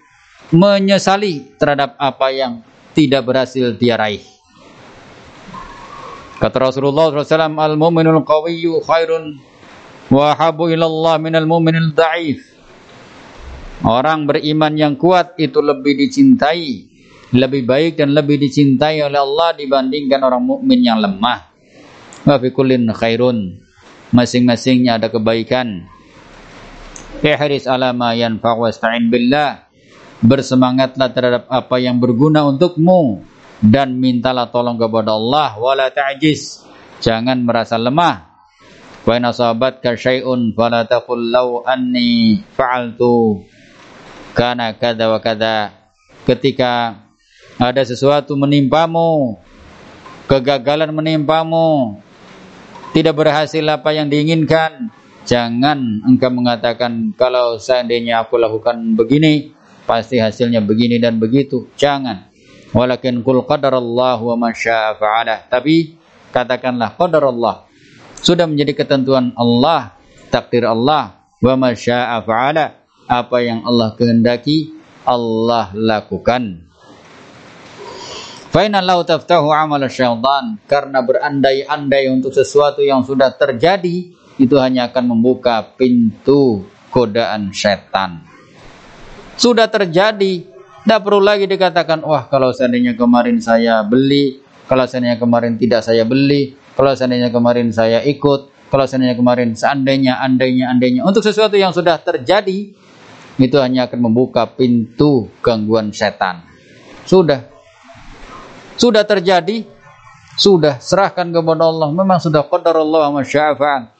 menyesali 0.51 1.55
terhadap 1.55 1.95
apa 1.95 2.27
yang 2.33 2.53
tidak 2.91 3.23
berhasil 3.23 3.71
dia 3.79 3.95
raih. 3.95 4.25
Kata 6.41 6.57
Rasulullah 6.57 7.13
SAW, 7.13 7.55
Al-mu'minul 7.55 8.25
qawiyyu 8.25 8.81
khairun 8.83 9.37
wa 10.09 10.33
habu 10.33 10.67
ilallah 10.73 11.21
minal 11.21 11.45
mu'minil 11.45 11.93
da'if. 11.93 12.41
Orang 13.85 14.25
beriman 14.25 14.73
yang 14.73 14.93
kuat 14.97 15.37
itu 15.37 15.61
lebih 15.61 15.97
dicintai, 16.01 16.90
lebih 17.31 17.63
baik 17.63 17.95
dan 17.95 18.11
lebih 18.11 18.35
dicintai 18.35 18.99
oleh 19.03 19.19
Allah 19.19 19.55
dibandingkan 19.55 20.19
orang 20.19 20.43
mukmin 20.43 20.83
yang 20.83 20.99
lemah. 20.99 21.47
Wa 22.27 22.35
fi 22.37 22.47
kullin 22.51 22.91
khairun. 22.91 23.57
Masing-masingnya 24.11 24.99
ada 24.99 25.07
kebaikan. 25.07 25.87
Ihris 27.23 27.63
ala 27.63 27.95
ma 27.95 28.11
yanfa' 28.11 28.59
wasta'in 28.59 29.07
billah. 29.07 29.71
Bersemangatlah 30.21 31.09
terhadap 31.15 31.43
apa 31.47 31.79
yang 31.79 32.03
berguna 32.03 32.43
untukmu. 32.43 33.23
Dan 33.63 33.95
mintalah 34.01 34.51
tolong 34.51 34.75
kepada 34.75 35.15
Allah. 35.15 35.55
Wala 35.55 35.87
ta'jiz 35.87 36.67
jangan 36.99 37.39
merasa 37.41 37.79
lemah. 37.79 38.27
Wa 39.01 39.17
in 39.17 39.25
asabatka 39.25 39.97
syai'un 39.97 40.53
fala 40.53 40.85
taqul 40.85 41.31
law 41.31 41.63
anni 41.63 42.43
fa'altu. 42.53 43.47
Kana 44.35 44.75
kada 44.75 45.09
wa 45.09 45.19
kada 45.23 45.73
ketika 46.23 46.95
ada 47.61 47.85
sesuatu 47.85 48.33
menimpamu 48.33 49.37
kegagalan 50.25 50.89
menimpamu 50.89 52.01
tidak 52.97 53.13
berhasil 53.13 53.61
apa 53.69 53.93
yang 53.93 54.09
diinginkan 54.09 54.89
jangan 55.29 56.01
engkau 56.09 56.33
mengatakan 56.33 57.13
kalau 57.13 57.61
seandainya 57.61 58.25
aku 58.25 58.41
lakukan 58.41 58.97
begini 58.97 59.61
pasti 59.91 60.21
hasilnya 60.21 60.63
begini 60.63 61.03
dan 61.03 61.19
begitu. 61.19 61.67
Jangan. 61.75 62.31
Walakin 62.71 63.19
kul 63.27 63.43
qadarallah 63.43 64.15
wa 64.23 64.35
ma 64.39 64.49
fa'ala. 64.55 65.51
Tapi 65.51 65.99
katakanlah 66.31 66.95
qadarallah. 66.95 67.67
Sudah 68.15 68.47
menjadi 68.47 68.85
ketentuan 68.85 69.35
Allah, 69.35 69.91
takdir 70.31 70.63
Allah 70.63 71.19
wa 71.43 71.53
ma 71.59 71.75
fa'ala. 71.75 72.79
Apa 73.11 73.43
yang 73.43 73.67
Allah 73.67 73.91
kehendaki 73.99 74.71
Allah 75.03 75.75
lakukan. 75.75 76.70
Faina 78.51 78.83
lau 78.83 79.07
taftahu 79.07 79.47
amal 79.55 79.79
syaitan 79.87 80.59
karena 80.67 80.99
berandai-andai 80.99 82.11
untuk 82.11 82.35
sesuatu 82.35 82.83
yang 82.83 82.99
sudah 83.07 83.31
terjadi 83.31 84.11
itu 84.35 84.55
hanya 84.59 84.91
akan 84.91 85.15
membuka 85.15 85.63
pintu 85.79 86.67
godaan 86.91 87.55
setan 87.55 88.31
sudah 89.41 89.65
terjadi. 89.65 90.45
Tidak 90.81 90.99
perlu 91.01 91.21
lagi 91.21 91.49
dikatakan, 91.49 92.05
wah 92.05 92.29
kalau 92.29 92.53
seandainya 92.53 92.93
kemarin 92.93 93.41
saya 93.41 93.81
beli, 93.85 94.37
kalau 94.69 94.85
seandainya 94.85 95.17
kemarin 95.17 95.57
tidak 95.57 95.81
saya 95.85 96.05
beli, 96.05 96.57
kalau 96.73 96.93
seandainya 96.93 97.29
kemarin 97.29 97.69
saya 97.69 98.01
ikut, 98.05 98.69
kalau 98.69 98.85
seandainya 98.85 99.17
kemarin 99.17 99.53
seandainya, 99.53 100.21
andainya, 100.21 100.73
andainya. 100.73 101.01
Untuk 101.05 101.21
sesuatu 101.21 101.53
yang 101.53 101.69
sudah 101.69 102.01
terjadi, 102.01 102.73
itu 103.37 103.57
hanya 103.61 103.89
akan 103.89 104.09
membuka 104.09 104.45
pintu 104.45 105.29
gangguan 105.41 105.93
setan. 105.93 106.45
Sudah. 107.05 107.60
Sudah 108.79 109.03
terjadi, 109.03 109.67
sudah 110.39 110.79
serahkan 110.79 111.27
kepada 111.29 111.67
Allah. 111.67 111.89
Memang 111.91 112.19
sudah 112.19 112.43
qadar 112.45 112.79
Allah 112.79 113.11
wa 113.11 113.23
syafa'an. 113.23 113.91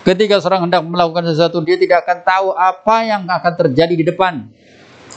Ketika 0.00 0.40
seorang 0.40 0.64
hendak 0.68 0.80
melakukan 0.84 1.28
sesuatu, 1.28 1.60
dia 1.60 1.76
tidak 1.76 2.08
akan 2.08 2.18
tahu 2.24 2.46
apa 2.56 2.96
yang 3.04 3.22
akan 3.28 3.52
terjadi 3.52 3.94
di 3.94 4.04
depan. 4.04 4.48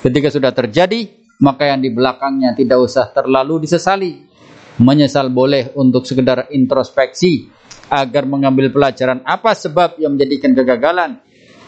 Ketika 0.03 0.27
sudah 0.27 0.51
terjadi, 0.51 1.07
maka 1.39 1.71
yang 1.71 1.79
di 1.79 1.87
belakangnya 1.87 2.51
tidak 2.51 2.83
usah 2.83 3.07
terlalu 3.15 3.63
disesali. 3.63 4.27
Menyesal 4.73 5.29
boleh 5.29 5.69
untuk 5.77 6.03
sekedar 6.03 6.49
introspeksi 6.49 7.45
agar 7.93 8.25
mengambil 8.25 8.73
pelajaran 8.73 9.21
apa 9.21 9.53
sebab 9.53 10.01
yang 10.01 10.17
menjadikan 10.17 10.57
kegagalan, 10.57 11.21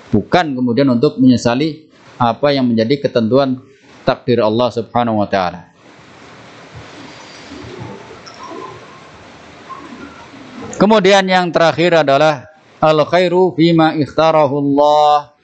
bukan 0.09 0.57
kemudian 0.57 0.89
untuk 0.89 1.21
menyesali 1.21 1.85
apa 2.17 2.49
yang 2.49 2.65
menjadi 2.65 3.05
ketentuan 3.05 3.61
takdir 4.07 4.41
Allah 4.41 4.73
Subhanahu 4.73 5.21
wa 5.21 5.29
taala. 5.29 5.74
Kemudian 10.75 11.23
yang 11.23 11.47
terakhir 11.55 12.03
adalah 12.03 12.51
al 12.83 12.99
khairu 13.07 13.55
fima 13.55 13.95
ikhtarahu 13.95 14.59
Allah 14.59 15.35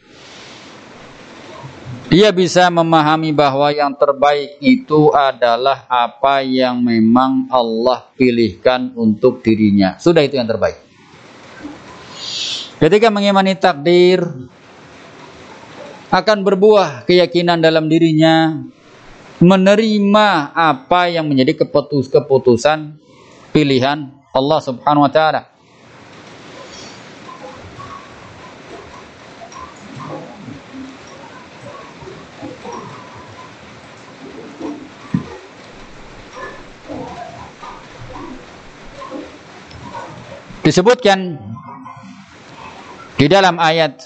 dia 2.12 2.28
bisa 2.36 2.68
memahami 2.68 3.32
bahwa 3.32 3.72
yang 3.72 3.96
terbaik 3.96 4.60
itu 4.60 5.16
adalah 5.16 5.88
apa 5.88 6.44
yang 6.44 6.84
memang 6.84 7.48
Allah 7.48 8.12
pilihkan 8.20 8.92
untuk 9.00 9.40
dirinya. 9.40 9.96
Sudah 9.96 10.20
itu 10.20 10.36
yang 10.36 10.44
terbaik. 10.44 10.76
Ketika 12.84 13.08
mengimani 13.08 13.56
takdir 13.56 14.28
akan 16.12 16.38
berbuah 16.44 17.08
keyakinan 17.08 17.64
dalam 17.64 17.88
dirinya 17.88 18.60
menerima 19.40 20.52
apa 20.52 21.08
yang 21.08 21.32
menjadi 21.32 21.64
keputus 21.64 22.12
keputusan 22.12 23.00
pilihan 23.56 24.21
Allah 24.32 24.60
Subhanahu 24.64 25.04
wa 25.08 25.12
taala. 25.12 25.52
disebutkan 40.62 41.42
di 43.18 43.26
dalam 43.26 43.58
ayat 43.58 43.98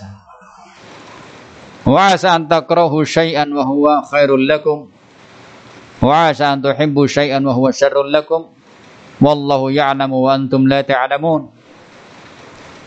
wa 1.84 2.16
asa 2.16 2.34
an 2.34 2.48
takrahu 2.48 3.04
syai'an 3.04 3.52
wa 3.52 3.62
huwa 3.68 4.02
khairul 4.08 4.42
lakum 4.42 4.88
wa 6.00 6.32
asa 6.32 6.56
an 6.56 6.64
tuhibbu 6.64 7.06
syai'an 7.06 7.44
wa 7.44 7.54
huwa 7.54 7.76
syarrul 7.76 8.08
lakum 8.08 8.55
wallahu 9.22 9.72
ya'lamu 9.72 10.26
wa 10.26 10.32
antum 10.36 10.68
la 10.68 10.84
ta'lamun 10.84 11.52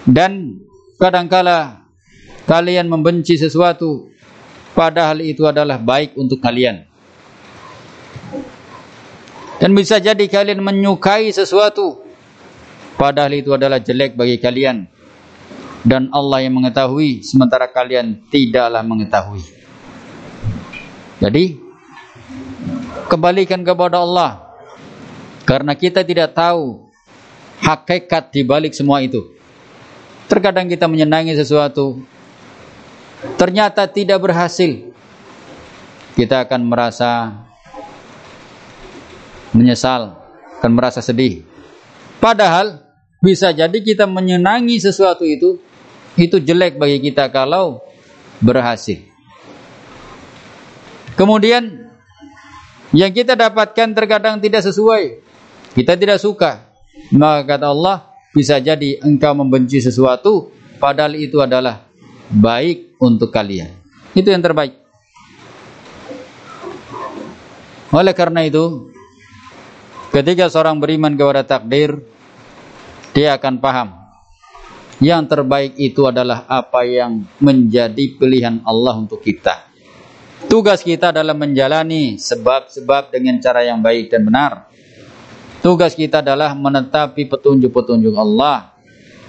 dan 0.09 0.61
kadangkala 0.97 1.89
kalian 2.49 2.89
membenci 2.89 3.37
sesuatu 3.37 4.09
padahal 4.73 5.21
itu 5.21 5.45
adalah 5.45 5.77
baik 5.77 6.17
untuk 6.17 6.41
kalian 6.41 6.85
dan 9.59 9.71
bisa 9.75 9.99
jadi 9.99 10.25
kalian 10.31 10.63
menyukai 10.63 11.29
sesuatu 11.35 12.09
Padahal 12.99 13.31
itu 13.39 13.55
adalah 13.55 13.79
jelek 13.79 14.19
bagi 14.19 14.43
kalian. 14.43 14.91
Dan 15.87 16.11
Allah 16.11 16.43
yang 16.43 16.59
mengetahui 16.59 17.23
sementara 17.23 17.71
kalian 17.71 18.27
tidaklah 18.27 18.83
mengetahui. 18.83 19.47
Jadi 21.23 21.55
kembalikan 23.07 23.63
kepada 23.63 24.03
Allah. 24.03 24.48
Karena 25.49 25.73
kita 25.73 26.05
tidak 26.05 26.37
tahu 26.37 26.93
hakikat 27.65 28.29
di 28.29 28.45
balik 28.45 28.77
semua 28.77 29.01
itu. 29.01 29.33
Terkadang 30.29 30.69
kita 30.69 30.85
menyenangi 30.85 31.33
sesuatu 31.33 32.05
ternyata 33.41 33.89
tidak 33.89 34.21
berhasil. 34.21 34.93
Kita 36.13 36.45
akan 36.45 36.69
merasa 36.69 37.33
menyesal, 39.57 40.21
akan 40.61 40.73
merasa 40.77 41.01
sedih. 41.01 41.49
Padahal 42.21 42.85
bisa 43.25 43.49
jadi 43.57 43.81
kita 43.81 44.05
menyenangi 44.05 44.77
sesuatu 44.77 45.25
itu 45.25 45.57
itu 46.21 46.37
jelek 46.43 46.77
bagi 46.77 47.01
kita 47.01 47.31
kalau 47.33 47.81
berhasil. 48.45 49.01
Kemudian 51.17 51.89
yang 52.93 53.11
kita 53.17 53.33
dapatkan 53.33 53.97
terkadang 53.97 54.43
tidak 54.43 54.67
sesuai. 54.67 55.28
Kita 55.73 55.97
tidak 55.97 56.21
suka. 56.21 56.69
Maka 57.15 57.57
kata 57.57 57.67
Allah, 57.73 58.09
bisa 58.33 58.61
jadi 58.61 59.01
engkau 59.01 59.33
membenci 59.33 59.81
sesuatu 59.81 60.53
padahal 60.77 61.17
itu 61.17 61.41
adalah 61.41 61.89
baik 62.29 63.01
untuk 63.01 63.33
kalian. 63.33 63.73
Itu 64.13 64.29
yang 64.29 64.45
terbaik. 64.45 64.77
Oleh 67.89 68.13
karena 68.13 68.45
itu, 68.45 68.93
ketika 70.13 70.53
seorang 70.53 70.77
beriman 70.77 71.17
kepada 71.17 71.41
takdir, 71.41 72.05
dia 73.17 73.33
akan 73.41 73.57
paham 73.59 73.99
yang 74.99 75.31
terbaik 75.31 75.79
itu 75.79 76.11
adalah 76.11 76.45
apa 76.51 76.83
yang 76.83 77.23
menjadi 77.39 78.19
pilihan 78.19 78.61
Allah 78.67 78.99
untuk 78.99 79.23
kita. 79.23 79.71
Tugas 80.47 80.83
kita 80.83 81.11
adalah 81.11 81.35
menjalani 81.35 82.19
sebab-sebab 82.19 83.11
dengan 83.11 83.39
cara 83.43 83.67
yang 83.67 83.83
baik 83.83 84.11
dan 84.11 84.23
benar. 84.27 84.53
Tugas 85.69 85.93
kita 85.93 86.25
adalah 86.25 86.57
menetapi 86.57 87.29
petunjuk-petunjuk 87.29 88.17
Allah. 88.17 88.73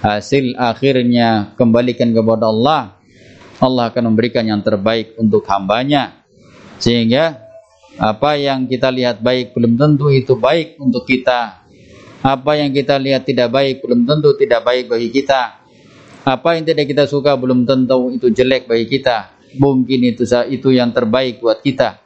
Hasil 0.00 0.56
akhirnya 0.56 1.52
kembalikan 1.52 2.16
kepada 2.16 2.48
Allah. 2.48 2.96
Allah 3.60 3.92
akan 3.92 4.08
memberikan 4.08 4.48
yang 4.48 4.64
terbaik 4.64 5.20
untuk 5.20 5.44
hambanya. 5.52 6.24
Sehingga 6.80 7.36
apa 8.00 8.40
yang 8.40 8.64
kita 8.64 8.88
lihat 8.88 9.20
baik 9.20 9.52
belum 9.52 9.76
tentu 9.76 10.08
itu 10.08 10.32
baik 10.40 10.80
untuk 10.80 11.04
kita 11.04 11.60
apa 12.20 12.56
yang 12.56 12.72
kita 12.72 12.96
lihat 12.96 13.28
tidak 13.28 13.48
baik 13.48 13.80
belum 13.80 14.08
tentu 14.08 14.32
tidak 14.36 14.64
baik 14.64 14.88
bagi 14.88 15.12
kita. 15.12 15.60
Apa 16.24 16.56
yang 16.56 16.64
tidak 16.64 16.88
kita 16.88 17.04
suka 17.04 17.36
belum 17.36 17.68
tentu 17.68 18.12
itu 18.12 18.32
jelek 18.32 18.64
bagi 18.64 18.88
kita. 18.88 19.36
Mungkin 19.60 20.00
itu 20.08 20.24
itu 20.48 20.68
yang 20.72 20.92
terbaik 20.92 21.40
buat 21.44 21.60
kita. 21.60 22.00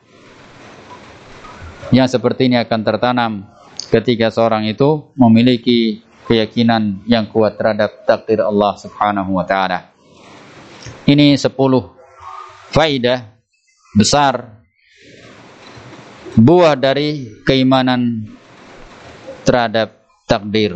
Yang 1.95 2.19
seperti 2.19 2.51
ini 2.51 2.59
akan 2.59 2.81
tertanam 2.83 3.54
ketika 3.95 4.27
seorang 4.35 4.67
itu 4.67 5.15
memiliki 5.15 6.03
keyakinan 6.27 7.07
yang 7.07 7.31
kuat 7.31 7.55
terhadap 7.55 8.03
takdir 8.03 8.43
Allah 8.43 8.75
Subhanahu 8.75 9.39
wa 9.39 9.47
taala. 9.47 9.95
Ini 11.07 11.39
10 11.39 11.55
faidah 12.75 13.23
besar 13.95 14.67
buah 16.35 16.75
dari 16.75 17.39
keimanan 17.47 18.27
terhadap 19.47 19.95
takdir. 20.27 20.75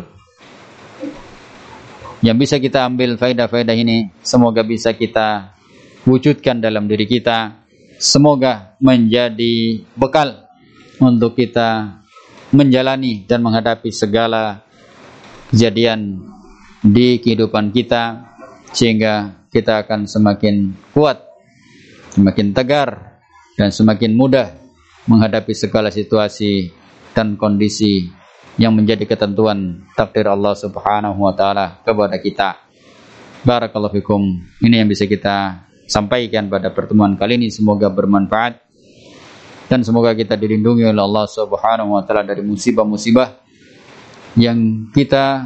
Yang 2.23 2.37
bisa 2.39 2.55
kita 2.63 2.87
ambil 2.87 3.19
faedah-faedah 3.19 3.75
ini 3.75 4.15
semoga 4.23 4.63
bisa 4.63 4.95
kita 4.95 5.59
wujudkan 6.07 6.63
dalam 6.63 6.87
diri 6.87 7.03
kita. 7.03 7.67
Semoga 7.99 8.79
menjadi 8.79 9.83
bekal 9.99 10.47
untuk 11.03 11.35
kita 11.35 11.98
menjalani 12.49 13.25
dan 13.29 13.45
menghadapi 13.45 13.93
segala 13.93 14.65
kejadian 15.53 16.21
di 16.81 17.19
kehidupan 17.21 17.69
kita 17.69 18.25
sehingga 18.73 19.45
kita 19.49 19.85
akan 19.85 20.05
semakin 20.05 20.73
kuat, 20.93 21.21
semakin 22.13 22.53
tegar 22.53 23.19
dan 23.57 23.73
semakin 23.73 24.13
mudah 24.13 24.53
menghadapi 25.09 25.53
segala 25.57 25.89
situasi 25.89 26.69
dan 27.17 27.33
kondisi 27.33 28.05
yang 28.61 28.77
menjadi 28.77 29.09
ketentuan 29.09 29.89
takdir 29.97 30.29
Allah 30.29 30.53
Subhanahu 30.53 31.25
wa 31.25 31.33
taala 31.33 31.81
kepada 31.81 32.21
kita. 32.21 32.49
Barakallahu 33.41 33.95
fikum. 33.97 34.21
Ini 34.61 34.83
yang 34.83 34.89
bisa 34.91 35.07
kita 35.07 35.65
sampaikan 35.89 36.51
pada 36.51 36.69
pertemuan 36.69 37.17
kali 37.17 37.39
ini 37.41 37.49
semoga 37.49 37.89
bermanfaat 37.89 38.68
dan 39.69 39.85
semoga 39.85 40.17
kita 40.17 40.33
dilindungi 40.33 40.89
oleh 40.89 41.03
Allah 41.05 41.29
Subhanahu 41.29 41.93
wa 41.93 42.01
taala 42.01 42.25
dari 42.25 42.41
musibah-musibah 42.41 43.37
yang 44.33 44.89
kita 44.89 45.45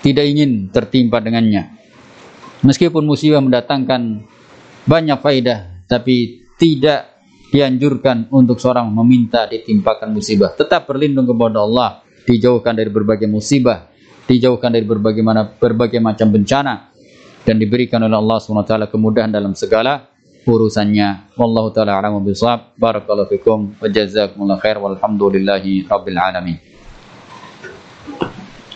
tidak 0.00 0.24
ingin 0.24 0.72
tertimpa 0.72 1.20
dengannya. 1.20 1.76
Meskipun 2.64 3.04
musibah 3.04 3.44
mendatangkan 3.44 4.24
banyak 4.88 5.18
faidah 5.20 5.84
tapi 5.84 6.48
tidak 6.56 7.20
dianjurkan 7.52 8.32
untuk 8.32 8.56
seorang 8.56 8.88
meminta 8.88 9.44
ditimpakan 9.44 10.16
musibah. 10.16 10.56
Tetap 10.56 10.88
berlindung 10.88 11.28
kepada 11.28 11.60
Allah 11.60 12.00
dijauhkan 12.24 12.76
dari 12.76 12.88
berbagai 12.88 13.28
musibah, 13.28 13.88
dijauhkan 14.24 14.72
dari 14.72 14.84
berbagai 14.88 15.20
mana 15.20 15.44
berbagai 15.48 16.00
macam 16.00 16.32
bencana 16.32 16.92
dan 17.44 17.56
diberikan 17.56 18.00
oleh 18.04 18.16
Allah 18.16 18.36
SWT 18.40 18.92
kemudahan 18.92 19.32
dalam 19.32 19.56
segala 19.56 20.04
urusannya. 20.54 21.34
Wallahu 21.36 21.72
taala 21.72 21.98
a'lamu 22.00 22.24
bishawab. 22.24 22.76
Barakallahu 22.80 23.28
fikum 23.28 23.76
wa 23.76 23.86
jazakumullahu 23.88 24.60
khair 24.60 24.76
walhamdulillahi 24.80 25.84
rabbil 25.88 26.18
alamin. 26.18 26.67